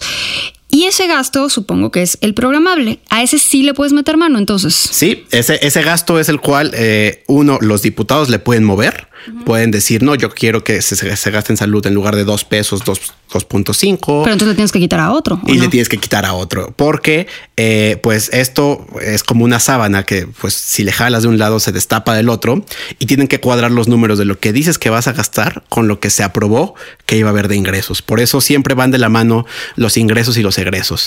Y 0.74 0.86
ese 0.86 1.06
gasto 1.06 1.52
supongo 1.52 1.92
que 1.92 2.02
es 2.02 2.18
el 2.22 2.34
programable. 2.34 2.98
A 3.12 3.22
ese 3.22 3.38
sí 3.38 3.62
le 3.62 3.76
puedes 3.76 3.94
meter 3.94 4.18
mano 4.18 4.40
entonces. 4.40 4.74
Sí, 4.74 5.24
ese, 5.30 5.60
ese 5.62 5.84
gasto 5.84 6.20
es 6.20 6.30
el 6.30 6.42
cual 6.42 6.72
eh, 6.74 7.24
uno, 7.28 7.60
los 7.62 7.84
diputados 7.84 8.30
le 8.30 8.40
pueden 8.40 8.64
mover. 8.64 9.08
Pueden 9.46 9.70
decir, 9.72 10.02
no, 10.04 10.16
yo 10.16 10.32
quiero 10.32 10.64
que 10.66 10.82
se, 10.82 10.96
se 10.98 11.32
gaste 11.32 11.54
en 11.54 11.58
salud 11.58 11.86
en 11.86 11.94
lugar 11.94 12.16
de 12.16 12.26
dos 12.26 12.44
pesos, 12.44 12.84
dos- 12.84 13.14
2.5. 13.34 13.98
Pero 14.24 14.34
entonces 14.34 14.48
le 14.50 14.54
tienes 14.54 14.72
que 14.72 14.80
quitar 14.80 15.00
a 15.00 15.12
otro. 15.12 15.42
¿o 15.44 15.50
y 15.52 15.58
le 15.58 15.68
tienes 15.68 15.90
que 15.90 15.98
quitar 15.98 16.24
a 16.26 16.34
otro 16.34 16.72
porque 16.78 17.26
eh, 17.58 17.98
pues 18.04 18.30
esto 18.32 18.86
es 19.02 19.24
como 19.24 19.44
una 19.44 19.60
sábana 19.60 20.04
que 20.04 20.28
pues 20.40 20.54
si 20.54 20.84
le 20.84 20.92
jalas 20.92 21.24
de 21.24 21.30
un 21.30 21.40
lado 21.40 21.60
se 21.60 21.72
destapa 21.72 22.14
del 22.16 22.30
otro 22.30 22.64
y 23.00 23.06
tienen 23.08 23.28
que 23.28 23.40
cuadrar 23.40 23.72
los 23.72 23.88
números 23.88 24.20
de 24.20 24.26
lo 24.26 24.40
que 24.40 24.54
dices 24.54 24.78
que 24.78 24.92
vas 24.92 25.08
a 25.08 25.14
gastar 25.14 25.64
con 25.70 25.88
lo 25.88 26.00
que 26.00 26.12
se 26.12 26.22
aprobó 26.22 26.76
que 27.08 27.18
iba 27.18 27.30
a 27.30 27.32
haber 27.32 27.48
de 27.48 27.56
ingresos 27.56 28.04
por 28.04 28.20
eso 28.20 28.40
siempre 28.40 28.76
van 28.76 28.92
de 28.92 29.00
la 29.00 29.10
mano 29.10 29.46
los 29.76 29.98
ingresos 29.98 30.38
y 30.38 30.44
los 30.44 30.56
egresos 30.60 30.63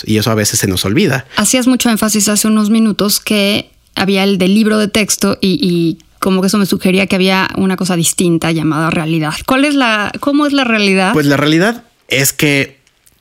y 0.06 0.18
eso 0.18 0.30
a 0.30 0.34
veces 0.34 0.58
se 0.60 0.66
nos 0.66 0.84
olvida 0.84 1.26
Hacías 1.36 1.66
mucho 1.66 1.90
énfasis 1.90 2.28
hace 2.28 2.48
unos 2.48 2.70
minutos 2.70 3.20
que 3.20 3.70
había 3.94 4.24
el 4.24 4.38
del 4.38 4.54
libro 4.54 4.78
de 4.78 4.88
texto 4.88 5.38
y, 5.40 5.58
y 5.62 5.98
como 6.18 6.40
que 6.40 6.48
eso 6.48 6.58
me 6.58 6.66
sugería 6.66 7.06
que 7.06 7.14
había 7.16 7.48
una 7.56 7.76
cosa 7.76 7.94
distinta 7.96 8.50
llamada 8.52 8.90
realidad. 8.90 9.34
¿Cuál 9.46 9.64
es 9.64 9.74
la, 9.74 10.10
cómo 10.20 10.46
es 10.46 10.52
la 10.52 10.64
realidad? 10.64 11.12
Pues 11.12 11.26
la 11.26 11.36
realidad 11.36 11.84
es 12.08 12.32
que 12.32 12.76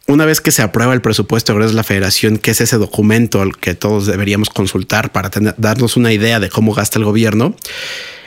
una 0.08 0.26
vez 0.26 0.40
que 0.42 0.52
se 0.52 0.62
aprueba 0.62 0.94
el 0.94 1.02
presupuesto 1.02 1.52
de 1.52 1.58
egresos 1.58 1.72
de 1.74 1.78
la 1.78 1.84
federación, 1.84 2.38
que 2.38 2.52
es 2.52 2.62
ese 2.62 2.78
documento 2.78 3.42
al 3.42 3.58
que 3.58 3.74
todos 3.74 4.06
deberíamos 4.06 4.50
consultar 4.50 5.12
para 5.12 5.30
tener- 5.30 5.56
darnos 5.58 5.98
una 5.98 6.14
idea 6.14 6.40
de 6.40 6.50
cómo 6.50 6.74
gasta 6.74 7.00
el 7.00 7.06
gobierno, 7.06 7.56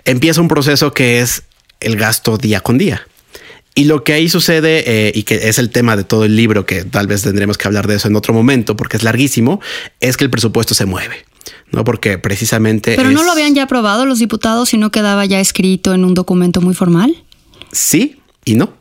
empieza 0.05 0.41
un 0.41 0.49
proceso 0.49 0.93
que 0.93 1.21
es 1.21 1.43
el 1.81 1.97
gasto 1.97 2.37
día 2.37 2.61
con 2.61 2.79
día. 2.79 3.07
Y 3.79 3.85
lo 3.85 4.03
que 4.03 4.13
ahí 4.13 4.29
sucede, 4.29 4.83
eh, 5.09 5.13
y 5.15 5.23
que 5.23 5.49
es 5.49 5.59
el 5.59 5.71
tema 5.71 5.97
de 5.97 6.03
todo 6.03 6.25
el 6.25 6.35
libro, 6.35 6.67
que 6.67 6.85
tal 6.85 7.07
vez 7.07 7.23
tendremos 7.23 7.57
que 7.57 7.69
hablar 7.69 7.87
de 7.87 7.95
eso 7.97 8.09
en 8.09 8.17
otro 8.17 8.35
momento, 8.35 8.75
porque 8.77 8.97
es 8.97 9.05
larguísimo, 9.05 9.61
es 10.01 10.17
que 10.17 10.25
el 10.25 10.31
presupuesto 10.31 10.75
se 10.75 10.85
mueve, 10.85 11.25
¿no? 11.71 11.85
Porque 11.85 12.19
precisamente... 12.19 12.97
Pero 12.97 13.11
no 13.13 13.23
lo 13.23 13.31
habían 13.31 13.55
ya 13.55 13.63
aprobado 13.65 14.05
los 14.05 14.19
diputados 14.19 14.75
y 14.75 14.79
no 14.79 14.91
quedaba 14.91 15.25
ya 15.27 15.39
escrito 15.39 15.95
en 15.95 16.05
un 16.05 16.15
documento 16.15 16.61
muy 16.61 16.75
formal. 16.75 17.23
Sí 17.71 18.19
y 18.45 18.55
no. 18.55 18.73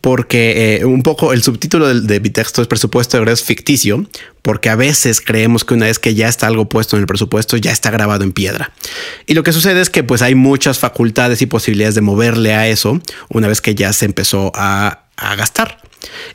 Porque 0.00 0.76
eh, 0.80 0.84
un 0.84 1.02
poco 1.02 1.32
el 1.32 1.42
subtítulo 1.42 1.86
del- 1.88 2.06
de, 2.06 2.18
mi 2.20 2.28
texto 2.30 2.60
es 2.60 2.68
presupuesto 2.68 3.16
de 3.16 3.22
egresos 3.22 3.46
ficticio, 3.46 4.04
porque 4.44 4.68
a 4.68 4.76
veces 4.76 5.22
creemos 5.22 5.64
que 5.64 5.72
una 5.72 5.86
vez 5.86 5.98
que 5.98 6.14
ya 6.14 6.28
está 6.28 6.46
algo 6.48 6.68
puesto 6.68 6.96
en 6.96 7.00
el 7.00 7.06
presupuesto, 7.06 7.56
ya 7.56 7.72
está 7.72 7.90
grabado 7.90 8.24
en 8.24 8.32
piedra. 8.32 8.72
Y 9.26 9.32
lo 9.32 9.42
que 9.42 9.54
sucede 9.54 9.80
es 9.80 9.88
que 9.88 10.04
pues 10.04 10.20
hay 10.20 10.34
muchas 10.34 10.78
facultades 10.78 11.40
y 11.40 11.46
posibilidades 11.46 11.94
de 11.94 12.02
moverle 12.02 12.52
a 12.52 12.68
eso 12.68 13.00
una 13.30 13.48
vez 13.48 13.62
que 13.62 13.74
ya 13.74 13.90
se 13.94 14.04
empezó 14.04 14.52
a, 14.54 15.06
a 15.16 15.34
gastar. 15.36 15.78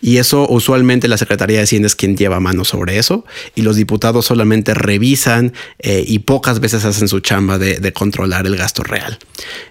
Y 0.01 0.17
eso 0.17 0.47
usualmente 0.49 1.07
la 1.07 1.17
Secretaría 1.17 1.57
de 1.57 1.63
Hacienda 1.63 1.87
es 1.87 1.95
quien 1.95 2.15
lleva 2.17 2.39
mano 2.39 2.65
sobre 2.65 2.97
eso 2.97 3.25
y 3.55 3.61
los 3.61 3.75
diputados 3.75 4.25
solamente 4.25 4.73
revisan 4.73 5.53
eh, 5.79 6.03
y 6.05 6.19
pocas 6.19 6.59
veces 6.59 6.85
hacen 6.85 7.07
su 7.07 7.19
chamba 7.19 7.57
de, 7.57 7.93
controlar 7.93 8.45
el 8.45 8.55
gasto 8.55 8.83
real. 8.83 9.17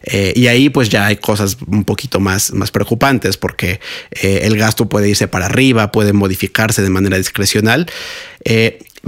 Eh, 0.03 0.33
y 0.35 0.49
ahí 0.49 0.69
pues 0.71 0.89
ya 0.89 1.07
hay 1.07 1.17
cosas 1.17 1.57
un 1.67 1.85
poquito 1.85 2.21
más, 2.21 2.53
más 2.53 2.71
preocupantes 2.71 3.37
porque 3.37 3.81
eh, 4.11 4.41
el 4.43 4.57
gasto 4.57 4.89
puede 4.89 5.09
irse 5.09 5.29
para 5.29 5.47
arriba, 5.47 5.93
puede 5.93 6.13
modificarse 6.13 6.83
de 6.83 6.91
manera 6.91 7.17
discrecional. 7.17 7.87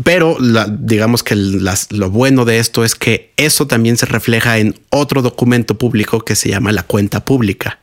pero 0.04 0.36
digamos 0.78 1.22
que 1.22 1.34
lo 1.34 2.10
bueno 2.10 2.44
de 2.44 2.58
esto 2.58 2.84
es 2.84 2.94
que 2.94 3.32
eso 3.36 3.66
también 3.66 3.96
se 3.96 4.06
refleja 4.06 4.58
en 4.58 4.74
otro 4.90 5.22
documento 5.22 5.76
público 5.76 6.20
que 6.20 6.36
se 6.36 6.48
llama 6.48 6.72
la 6.72 6.84
cuenta 6.84 7.24
pública 7.24 7.80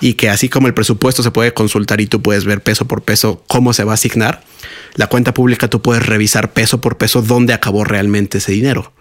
y 0.00 0.14
que 0.14 0.28
así 0.28 0.48
como 0.48 0.66
el 0.66 0.74
presupuesto 0.74 1.22
se 1.22 1.30
puede 1.30 1.54
consultar 1.54 2.00
y 2.00 2.06
tú 2.06 2.22
puedes 2.22 2.44
ver 2.44 2.62
peso 2.62 2.86
por 2.86 3.02
peso 3.02 3.42
cómo 3.46 3.72
se 3.72 3.84
va 3.84 3.92
a 3.92 3.94
asignar, 3.94 4.42
la 4.94 5.06
cuenta 5.06 5.34
pública 5.34 5.68
tú 5.68 5.82
puedes 5.82 6.04
revisar 6.04 6.52
peso 6.52 6.80
por 6.80 6.98
peso 6.98 7.22
dónde 7.22 7.52
acabó 7.52 7.84
realmente 7.84 8.38
ese 8.38 8.52
dinero. 8.52 8.92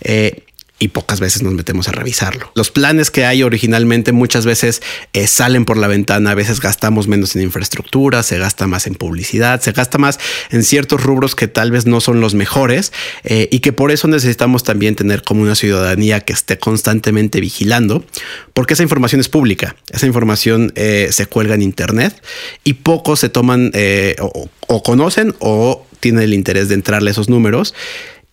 Eh, 0.00 0.45
y 0.78 0.88
pocas 0.88 1.20
veces 1.20 1.42
nos 1.42 1.54
metemos 1.54 1.88
a 1.88 1.92
revisarlo. 1.92 2.50
Los 2.54 2.70
planes 2.70 3.10
que 3.10 3.24
hay 3.24 3.42
originalmente 3.42 4.12
muchas 4.12 4.44
veces 4.44 4.82
eh, 5.14 5.26
salen 5.26 5.64
por 5.64 5.78
la 5.78 5.88
ventana, 5.88 6.32
a 6.32 6.34
veces 6.34 6.60
gastamos 6.60 7.08
menos 7.08 7.34
en 7.34 7.42
infraestructura, 7.42 8.22
se 8.22 8.38
gasta 8.38 8.66
más 8.66 8.86
en 8.86 8.94
publicidad, 8.94 9.60
se 9.62 9.72
gasta 9.72 9.96
más 9.96 10.18
en 10.50 10.62
ciertos 10.62 11.02
rubros 11.02 11.34
que 11.34 11.48
tal 11.48 11.70
vez 11.70 11.86
no 11.86 12.02
son 12.02 12.20
los 12.20 12.34
mejores 12.34 12.92
eh, 13.24 13.48
y 13.50 13.60
que 13.60 13.72
por 13.72 13.90
eso 13.90 14.06
necesitamos 14.06 14.64
también 14.64 14.96
tener 14.96 15.22
como 15.22 15.42
una 15.42 15.54
ciudadanía 15.54 16.20
que 16.20 16.34
esté 16.34 16.58
constantemente 16.58 17.40
vigilando, 17.40 18.04
porque 18.52 18.74
esa 18.74 18.82
información 18.82 19.20
es 19.20 19.30
pública, 19.30 19.76
esa 19.90 20.06
información 20.06 20.72
eh, 20.76 21.08
se 21.10 21.26
cuelga 21.26 21.54
en 21.54 21.62
Internet 21.62 22.22
y 22.64 22.74
pocos 22.74 23.20
se 23.20 23.30
toman 23.30 23.72
o, 24.20 24.48
o 24.66 24.82
conocen 24.82 25.34
o 25.38 25.86
tienen 26.00 26.22
el 26.22 26.34
interés 26.34 26.68
de 26.68 26.74
entrarle 26.74 27.10
a 27.10 27.12
esos 27.12 27.28
números. 27.28 27.74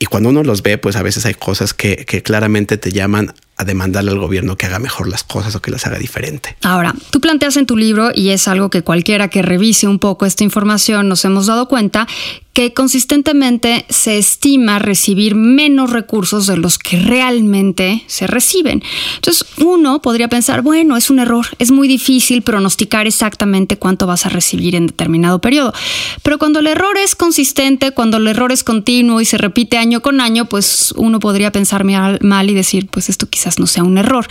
Y 0.03 0.05
cuando 0.05 0.27
uno 0.27 0.43
los 0.43 0.63
ve, 0.63 0.77
pues 0.77 0.97
a 0.97 1.01
veces 1.01 1.25
hay 1.25 1.33
cosas 1.33 1.73
que, 1.73 2.03
claramente 2.25 2.77
te 2.77 2.91
llaman 2.91 3.33
a 3.55 3.63
demandarle 3.63 4.11
al 4.11 4.19
gobierno 4.19 4.57
que 4.57 4.65
haga 4.65 4.77
mejor 4.77 5.07
las 5.07 5.23
cosas 5.23 5.55
o 5.55 5.61
que 5.61 5.71
las 5.71 5.87
haga 5.87 5.97
diferente. 5.97 6.57
Ahora, 6.61 6.93
tú 7.09 7.21
planteas 7.21 7.55
en 7.55 7.65
tu 7.65 7.77
libro, 7.77 8.11
y 8.13 8.31
es 8.31 8.49
algo 8.49 8.69
que 8.69 8.81
cualquiera 8.81 9.29
que 9.29 9.41
revise 9.41 9.87
un 9.87 9.99
poco 9.99 10.25
esta 10.25 10.43
información 10.43 11.07
nos 11.07 11.23
hemos 11.23 11.45
dado 11.45 11.69
cuenta, 11.69 12.05
que 12.53 12.73
consistentemente 12.73 13.85
se 13.89 14.19
estima 14.19 14.77
recibir 14.77 15.33
menos 15.33 15.89
recursos 15.89 16.45
de 16.45 16.55
los 16.55 16.77
que 16.77 16.99
realmente 16.99 18.03
se 18.07 18.27
reciben. 18.27 18.83
Entonces, 19.15 19.45
uno 19.57 20.01
podría 20.01 20.27
pensar, 20.27 20.61
bueno, 20.61 20.95
es 20.95 21.09
un 21.09 21.17
error, 21.19 21.47
es 21.57 21.71
muy 21.71 21.87
difícil 21.87 22.43
pronosticar 22.43 23.07
exactamente 23.07 23.77
cuánto 23.77 24.05
vas 24.05 24.27
a 24.27 24.29
recibir 24.29 24.75
en 24.75 24.87
determinado 24.87 25.39
periodo. 25.39 25.73
Pero 26.21 26.37
cuando 26.37 26.59
el 26.59 26.67
error 26.67 26.97
es 26.97 27.15
consistente, 27.15 27.91
cuando 27.91 28.17
el 28.17 28.27
error 28.27 28.51
es 28.51 28.63
continuo 28.63 29.19
y 29.19 29.25
se 29.25 29.39
repite 29.39 29.77
año 29.77 30.01
con 30.01 30.21
año, 30.21 30.45
pues 30.45 30.93
uno 30.95 31.19
podría 31.19 31.51
pensar 31.51 31.83
mal 31.83 32.49
y 32.49 32.53
decir, 32.53 32.87
pues 32.87 33.09
esto 33.09 33.27
quizás 33.27 33.57
no 33.57 33.65
sea 33.65 33.83
un 33.83 33.97
error. 33.97 34.27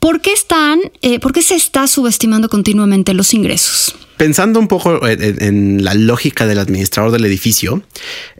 ¿Por 0.00 0.20
qué 0.20 0.32
están, 0.32 0.80
eh, 1.02 1.20
por 1.20 1.32
qué 1.32 1.42
se 1.42 1.54
está 1.54 1.86
subestimando 1.86 2.48
continuamente 2.48 3.14
los 3.14 3.32
ingresos? 3.32 3.94
Pensando 4.20 4.60
un 4.60 4.68
poco 4.68 5.08
en, 5.08 5.82
la 5.82 5.94
lógica 5.94 6.46
del 6.46 6.58
administrador 6.58 7.10
del 7.10 7.24
edificio 7.24 7.82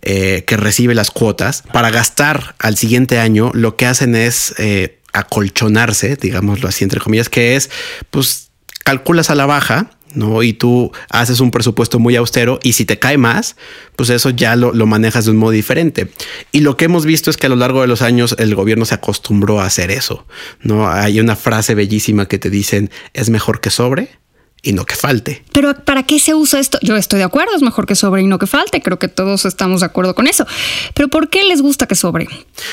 eh, 0.02 0.44
que 0.46 0.58
recibe 0.58 0.94
las 0.94 1.10
cuotas, 1.10 1.64
para 1.72 1.88
gastar 1.88 2.54
al 2.58 2.76
siguiente 2.76 3.18
año, 3.18 3.50
lo 3.54 3.76
que 3.76 3.87
hacen 3.87 4.14
es 4.14 4.52
eh, 4.58 4.99
acolchonarse, 5.14 6.16
digámoslo 6.16 6.68
así, 6.68 6.84
entre 6.84 7.00
comillas, 7.00 7.30
que 7.30 7.56
es, 7.56 7.70
pues, 8.10 8.50
calculas 8.84 9.30
a 9.30 9.34
la 9.34 9.46
baja. 9.46 9.92
¿no? 10.12 10.42
Y 10.42 10.52
tú 10.52 10.92
haces 11.08 11.40
un 11.40 11.50
presupuesto 11.50 11.99
muy 11.99 12.16
austero 12.16 12.58
y 12.62 12.72
si 12.75 12.84
te 12.84 12.99
cae 12.99 13.16
más, 13.16 13.56
pues 13.96 14.10
eso 14.10 14.28
ya 14.28 14.56
lo, 14.56 14.75
lo 14.75 14.84
manejas 14.84 15.25
de 15.25 15.30
un 15.30 15.38
modo 15.38 15.52
diferente. 15.52 16.10
Y 16.52 16.60
lo 16.60 16.76
que 16.76 16.87
hemos 16.87 17.06
visto 17.06 17.30
es 17.30 17.38
que 17.38 17.46
a 17.46 17.49
lo 17.49 17.56
largo 17.56 17.80
de 17.80 17.87
los 17.87 18.02
años 18.02 18.34
el 18.38 18.54
gobierno 18.54 18.84
se 18.84 18.96
acostumbró 18.96 19.60
a 19.60 19.66
hacer 19.66 19.92
eso, 19.92 20.26
¿no? 20.60 20.90
Hay 20.90 21.20
una 21.20 21.37
frase 21.37 21.75
bellísima 21.75 22.26
que 22.26 22.38
te 22.40 22.50
dicen, 22.50 22.90
es 23.14 23.30
mejor 23.30 23.60
que 23.62 23.70
sobre 23.70 24.20
y 24.62 24.73
no 24.73 24.85
que 24.85 24.95
falte. 24.95 25.43
Pero 25.52 25.75
¿para 25.85 26.02
qué 26.02 26.19
se 26.19 26.35
usa 26.35 26.61
esto? 26.61 26.79
Yo 26.83 26.97
estoy 26.97 27.19
de 27.19 27.25
acuerdo, 27.25 27.55
es 27.57 27.62
mejor 27.62 27.87
que 27.87 27.95
sobre 27.95 28.23
y 28.23 28.26
no 28.26 28.38
que 28.38 28.47
falte, 28.47 28.81
creo 28.83 28.99
que 28.99 29.09
todos 29.09 29.45
estamos 29.45 29.81
de 29.81 29.87
acuerdo 29.87 30.14
con 30.14 30.26
eso. 30.26 30.47
Pero 30.95 31.09
¿por 31.09 31.29
qué 31.31 31.45
les 31.45 31.62
gusta 31.62 31.87
que 31.87 31.95
sobre? 31.95 32.29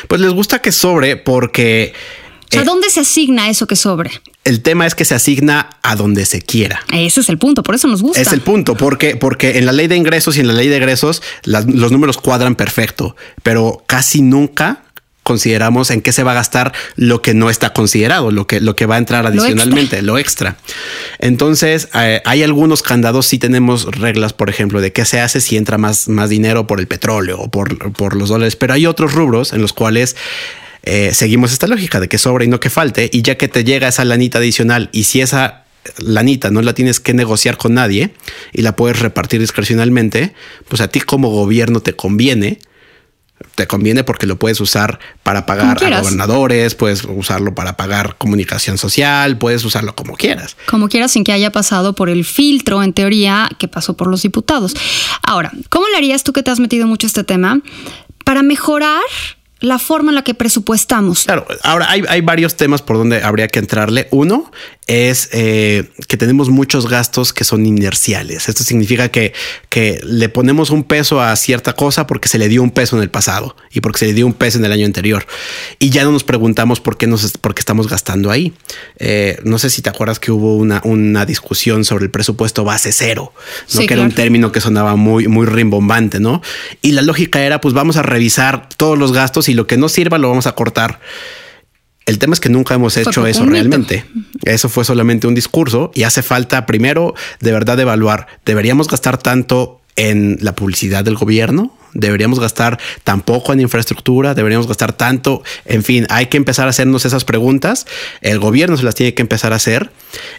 Pues 0.07 0.21
les 0.21 0.33
gusta 0.33 0.59
que 0.61 0.71
sobre 0.71 1.15
porque 1.17 1.93
O 2.49 2.51
sea, 2.51 2.61
eh, 2.61 2.65
¿dónde 2.65 2.89
se 2.89 2.99
asigna 3.01 3.49
eso 3.49 3.67
que 3.67 3.75
sobre? 3.75 4.11
el 4.43 4.61
tema 4.61 4.87
es 4.87 4.95
que 4.95 5.03
se 5.03 5.13
asigna 5.13 5.69
a 5.83 5.97
donde 5.97 6.25
se 6.25 6.41
quiera. 6.41 6.81
Ese 6.93 7.19
es 7.19 7.27
el 7.27 7.37
punto, 7.37 7.63
por 7.63 7.75
eso 7.75 7.89
nos 7.89 8.01
gusta. 8.01 8.21
Es 8.21 8.31
el 8.31 8.39
punto, 8.39 8.75
porque, 8.77 9.17
porque 9.17 9.57
en 9.57 9.65
la 9.65 9.73
ley 9.73 9.87
de 9.87 9.97
ingresos 9.97 10.37
y 10.37 10.39
en 10.39 10.47
la 10.47 10.53
ley 10.53 10.69
de 10.69 10.77
egresos 10.77 11.21
las- 11.43 11.65
los 11.65 11.91
números 11.91 12.17
cuadran 12.17 12.55
perfecto, 12.55 13.17
pero 13.43 13.83
casi 13.87 14.21
nunca 14.21 14.83
consideramos 15.27 15.91
en 15.91 15.99
qué 16.01 16.13
se 16.13 16.23
va 16.23 16.31
a 16.31 16.35
gastar 16.35 16.71
lo 16.95 17.21
que 17.21 17.33
no 17.33 17.49
está 17.49 17.73
considerado, 17.73 18.31
lo 18.31 18.47
que, 18.47 18.61
lo 18.61 18.77
que 18.77 18.85
va 18.85 18.95
a 18.95 18.97
entrar 18.97 19.27
adicionalmente, 19.27 20.01
lo 20.01 20.17
extra. 20.17 20.55
Entonces, 21.19 21.89
eh, 21.95 22.21
hay 22.23 22.43
algunos 22.43 22.81
candados, 22.81 23.25
sí 23.25 23.37
tenemos 23.37 23.83
reglas, 23.83 24.31
por 24.31 24.49
ejemplo, 24.49 24.79
de 24.79 24.93
qué 24.93 25.03
se 25.03 25.19
hace 25.19 25.41
si 25.41 25.57
entra 25.57 25.77
más, 25.77 26.07
más 26.07 26.29
dinero 26.29 26.65
por 26.65 26.79
el 26.79 26.87
petróleo 26.87 27.41
o 27.41 27.51
por, 27.51 27.91
por 27.91 28.15
los 28.15 28.29
dólares, 28.29 28.55
pero 28.55 28.73
hay 28.73 28.85
otros 28.85 29.11
rubros 29.11 29.51
en 29.51 29.61
los 29.61 29.73
cuales 29.73 30.15
eh, 30.83 31.13
seguimos 31.13 31.51
esta 31.51 31.67
lógica 31.67 31.99
de 31.99 32.07
que 32.07 32.17
sobre 32.17 32.45
y 32.45 32.47
no 32.47 32.61
que 32.61 32.69
falte, 32.69 33.09
y 33.11 33.21
ya 33.21 33.35
que 33.35 33.49
te 33.49 33.65
llega 33.65 33.89
esa 33.89 34.05
lanita 34.05 34.37
adicional 34.37 34.87
y 34.93 35.03
si 35.03 35.19
esa 35.19 35.65
lanita 35.99 36.51
no 36.51 36.61
la 36.61 36.73
tienes 36.73 37.01
que 37.01 37.13
negociar 37.13 37.57
con 37.57 37.73
nadie 37.73 38.11
y 38.53 38.61
la 38.61 38.77
puedes 38.77 38.99
repartir 38.99 39.41
discrecionalmente, 39.41 40.33
pues 40.69 40.79
a 40.79 40.87
ti 40.87 41.01
como 41.01 41.31
gobierno 41.31 41.81
te 41.81 41.97
conviene. 41.97 42.59
Te 43.55 43.67
conviene 43.67 44.03
porque 44.03 44.25
lo 44.25 44.37
puedes 44.37 44.59
usar 44.59 44.99
para 45.23 45.45
pagar 45.45 45.71
a 45.71 45.75
quieras. 45.75 46.01
gobernadores, 46.01 46.75
puedes 46.75 47.03
usarlo 47.03 47.55
para 47.55 47.77
pagar 47.77 48.15
comunicación 48.17 48.77
social, 48.77 49.37
puedes 49.37 49.63
usarlo 49.65 49.95
como 49.95 50.15
quieras. 50.15 50.57
Como 50.69 50.89
quiera, 50.89 51.07
sin 51.07 51.23
que 51.23 51.31
haya 51.31 51.51
pasado 51.51 51.93
por 51.93 52.09
el 52.09 52.25
filtro, 52.25 52.83
en 52.83 52.93
teoría, 52.93 53.49
que 53.57 53.67
pasó 53.67 53.95
por 53.95 54.07
los 54.07 54.21
diputados. 54.21 54.75
Ahora, 55.23 55.51
¿cómo 55.69 55.87
le 55.89 55.97
harías 55.97 56.23
tú 56.23 56.33
que 56.33 56.43
te 56.43 56.51
has 56.51 56.59
metido 56.59 56.87
mucho 56.87 57.07
a 57.07 57.09
este 57.09 57.23
tema 57.23 57.61
para 58.25 58.43
mejorar 58.43 59.01
la 59.59 59.79
forma 59.79 60.11
en 60.11 60.15
la 60.15 60.23
que 60.23 60.33
presupuestamos? 60.33 61.23
Claro, 61.23 61.47
ahora 61.63 61.89
hay, 61.89 62.03
hay 62.07 62.21
varios 62.21 62.55
temas 62.55 62.81
por 62.81 62.97
donde 62.97 63.23
habría 63.23 63.47
que 63.47 63.59
entrarle. 63.59 64.07
Uno 64.11 64.51
es 64.87 65.29
eh, 65.33 65.89
que 66.07 66.15
tenemos 66.15 66.49
muchos 66.49 66.89
gastos 66.89 67.33
que 67.33 67.43
son 67.43 67.65
inerciales. 67.65 68.47
Esto 68.47 68.63
significa 68.63 69.09
que, 69.09 69.33
que 69.69 69.99
le 70.03 70.29
ponemos 70.29 70.69
un 70.69 70.83
peso 70.83 71.21
a 71.21 71.35
cierta 71.35 71.73
cosa 71.73 72.07
porque 72.07 72.29
se 72.29 72.37
le 72.37 72.47
dio 72.47 72.63
un 72.63 72.71
peso 72.71 72.95
en 72.95 73.03
el 73.03 73.09
pasado 73.09 73.55
y 73.69 73.81
porque 73.81 73.99
se 73.99 74.05
le 74.07 74.13
dio 74.13 74.25
un 74.25 74.33
peso 74.33 74.57
en 74.57 74.65
el 74.65 74.71
año 74.71 74.85
anterior. 74.85 75.27
Y 75.77 75.89
ya 75.89 76.05
no 76.05 76.11
nos 76.11 76.23
preguntamos 76.23 76.79
por 76.79 76.97
qué, 76.97 77.05
nos, 77.05 77.37
por 77.37 77.53
qué 77.53 77.59
estamos 77.59 77.89
gastando 77.89 78.31
ahí. 78.31 78.53
Eh, 78.97 79.39
no 79.43 79.59
sé 79.59 79.69
si 79.69 79.81
te 79.81 79.89
acuerdas 79.89 80.19
que 80.19 80.31
hubo 80.31 80.55
una, 80.55 80.81
una 80.85 81.25
discusión 81.25 81.83
sobre 81.83 82.05
el 82.05 82.11
presupuesto 82.11 82.63
base 82.63 82.93
cero, 82.93 83.33
¿no? 83.73 83.81
Sí, 83.81 83.87
que 83.87 83.93
era 83.93 84.03
un 84.03 84.13
término 84.13 84.53
que 84.53 84.61
sonaba 84.61 84.95
muy, 84.95 85.27
muy 85.27 85.45
rimbombante, 85.45 86.21
¿no? 86.21 86.41
Y 86.81 86.93
la 86.93 87.01
lógica 87.01 87.41
era, 87.41 87.59
pues 87.59 87.73
vamos 87.73 87.97
a 87.97 88.03
revisar 88.03 88.69
todos 88.77 88.97
los 88.97 89.11
gastos 89.11 89.49
y 89.49 89.53
lo 89.53 89.67
que 89.67 89.75
no 89.75 89.89
sirva 89.89 90.17
lo 90.17 90.29
vamos 90.29 90.47
a 90.47 90.53
cortar. 90.53 91.01
El 92.07 92.19
tema 92.19 92.33
es 92.33 92.39
que 92.39 92.49
nunca 92.49 92.73
hemos 92.73 92.95
hecho 92.95 93.27
eso 93.27 93.45
realmente. 93.45 94.05
Eso 94.43 94.69
fue 94.69 94.85
solamente 94.85 95.27
un 95.27 95.35
discurso 95.35 95.91
y 95.93 96.03
hace 96.03 96.23
falta 96.23 96.65
primero 96.65 97.13
de 97.41 97.51
verdad 97.51 97.77
evaluar, 97.79 98.27
¿deberíamos 98.45 98.87
gastar 98.87 99.17
tanto 99.17 99.81
en 99.97 100.37
la 100.39 100.55
publicidad 100.55 101.03
del 101.03 101.15
gobierno? 101.15 101.77
¿Deberíamos 101.93 102.39
gastar 102.39 102.79
tan 103.03 103.21
poco 103.21 103.51
en 103.51 103.59
infraestructura? 103.59 104.33
¿Deberíamos 104.35 104.67
gastar 104.67 104.93
tanto? 104.93 105.43
En 105.65 105.83
fin, 105.83 106.07
hay 106.09 106.27
que 106.27 106.37
empezar 106.37 106.67
a 106.67 106.69
hacernos 106.69 107.03
esas 107.03 107.25
preguntas. 107.25 107.85
El 108.21 108.39
gobierno 108.39 108.77
se 108.77 108.83
las 108.83 108.95
tiene 108.95 109.13
que 109.13 109.21
empezar 109.21 109.51
a 109.51 109.57
hacer. 109.57 109.91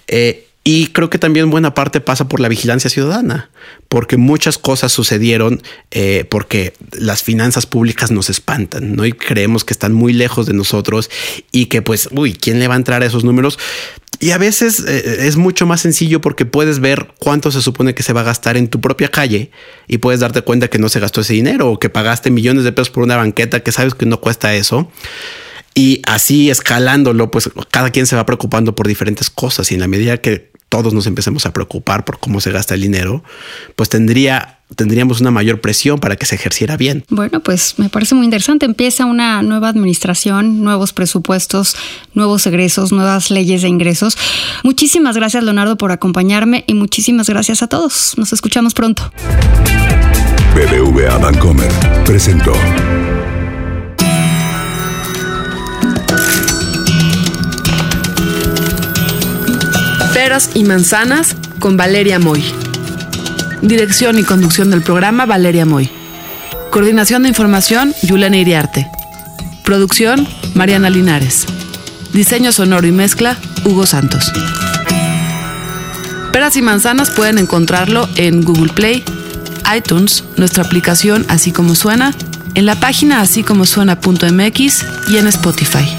Eh, 0.07 0.48
y 0.65 0.89
creo 0.89 1.09
que 1.09 1.19
también 1.19 1.51
buena 1.51 1.73
parte 1.73 2.01
pasa 2.01 2.29
por 2.29 2.41
la 2.41 2.49
vigilancia 2.49 2.91
ciudadana, 2.91 3.51
porque 3.89 4.17
muchas 4.17 4.59
cosas 4.59 4.93
sucedieron 4.93 5.63
eh, 5.91 6.27
porque 6.29 6.75
las 6.93 7.23
finanzas 7.23 7.65
públicas 7.65 8.11
nos 8.11 8.29
espantan, 8.29 8.95
¿no? 8.95 9.07
Y 9.07 9.13
creemos 9.13 9.65
que 9.65 9.73
están 9.73 9.95
muy 9.95 10.13
lejos 10.13 10.47
de 10.47 10.53
nosotros 10.53 11.11
y 11.53 11.67
que 11.67 11.81
pues, 11.81 12.09
uy, 12.13 12.35
¿quién 12.35 12.59
le 12.59 12.69
va 12.69 12.75
a 12.75 12.77
entrar 12.77 13.03
a 13.03 13.07
esos 13.07 13.25
números? 13.25 13.59
Y 14.21 14.33
a 14.33 14.39
veces 14.39 14.85
eh, 14.87 15.27
es 15.27 15.37
mucho 15.37 15.65
más 15.65 15.81
sencillo 15.81 16.21
porque 16.21 16.45
puedes 16.45 16.81
ver 16.81 17.15
cuánto 17.19 17.53
se 17.53 17.63
supone 17.63 17.95
que 17.95 18.03
se 18.03 18.13
va 18.13 18.23
a 18.23 18.25
gastar 18.25 18.57
en 18.57 18.69
tu 18.69 18.81
propia 18.81 19.09
calle 19.09 19.53
y 19.87 19.99
puedes 19.99 20.21
darte 20.21 20.43
cuenta 20.43 20.69
que 20.69 20.79
no 20.79 20.89
se 20.89 20.99
gastó 20.99 21.21
ese 21.21 21.35
dinero 21.35 21.71
o 21.71 21.79
que 21.79 21.89
pagaste 21.89 22.31
millones 22.31 22.65
de 22.65 22.73
pesos 22.73 22.91
por 22.91 23.05
una 23.05 23.17
banqueta 23.17 23.61
que 23.61 23.71
sabes 23.71 23.95
que 23.95 24.07
no 24.07 24.21
cuesta 24.21 24.55
eso. 24.55 24.91
Y 25.79 26.01
así 26.03 26.51
escalándolo, 26.51 27.31
pues 27.31 27.49
cada 27.71 27.91
quien 27.91 28.09
se 28.09 28.17
va 28.17 28.27
preocupando 28.27 28.75
por 28.75 28.89
diferentes 28.89 29.31
cosas 29.31 29.71
y 29.71 29.75
en 29.75 29.81
la 29.81 29.87
medida 29.87 30.17
que 30.17 30.51
todos 30.69 30.93
nos 30.93 31.07
empecemos 31.07 31.47
a 31.47 31.53
preocupar 31.53 32.05
por 32.05 32.19
cómo 32.19 32.41
se 32.41 32.51
gasta 32.51 32.75
el 32.75 32.81
dinero, 32.81 33.23
pues 33.77 33.89
tendría, 33.89 34.59
tendríamos 34.75 35.21
una 35.21 35.31
mayor 35.31 35.61
presión 35.61 36.01
para 36.01 36.17
que 36.17 36.27
se 36.27 36.35
ejerciera 36.35 36.77
bien. 36.77 37.05
Bueno, 37.11 37.39
pues 37.45 37.79
me 37.79 37.89
parece 37.91 38.17
muy 38.17 38.25
interesante. 38.25 38.67
Empieza 38.67 39.05
una 39.05 39.41
nueva 39.43 39.69
administración, 39.69 40.65
nuevos 40.65 40.93
presupuestos, 40.93 41.77
nuevos 42.13 42.45
egresos, 42.49 42.91
nuevas 42.91 43.31
leyes 43.31 43.63
de 43.63 43.69
ingresos. 43.69 44.19
Muchísimas 44.65 45.15
gracias, 45.15 45.45
Leonardo, 45.45 45.79
por 45.79 45.93
acompañarme 45.93 46.65
y 46.67 46.75
muchísimas 46.75 47.29
gracias 47.29 47.63
a 47.63 47.69
todos. 47.69 48.15
Nos 48.17 48.33
escuchamos 48.33 48.75
pronto. 48.75 49.13
BBVA 50.57 51.19
Bancomer 51.19 51.71
presentó 52.05 52.53
Peras 60.19 60.51
y 60.55 60.65
manzanas 60.65 61.37
con 61.61 61.77
Valeria 61.77 62.19
Moy. 62.19 62.43
Dirección 63.63 64.19
y 64.19 64.25
conducción 64.25 64.69
del 64.69 64.83
programa 64.83 65.27
Valeria 65.27 65.65
Moy. 65.65 65.89
Coordinación 66.73 67.23
de 67.23 67.29
información 67.29 67.95
Yulena 68.03 68.37
Iriarte. 68.37 68.91
Producción 69.63 70.27
Mariana 70.55 70.91
Linares. 70.91 71.47
Diseño 72.13 72.51
sonoro 72.51 72.85
y 72.89 72.91
mezcla 72.91 73.37
Hugo 73.65 73.87
Santos. 73.87 74.33
Peras 76.33 76.57
y 76.57 76.63
manzanas 76.63 77.11
pueden 77.11 77.39
encontrarlo 77.39 78.09
en 78.17 78.43
Google 78.43 78.73
Play, 78.73 79.05
iTunes, 79.73 80.25
nuestra 80.37 80.65
aplicación 80.65 81.27
así 81.29 81.53
como 81.53 81.77
suena, 81.77 82.13
en 82.57 82.67
la 82.67 82.75
página 82.75 83.21
así 83.21 83.45
como 83.45 83.67
suena.mx 83.67 84.85
y 85.11 85.17
en 85.17 85.29
Spotify. 85.29 85.98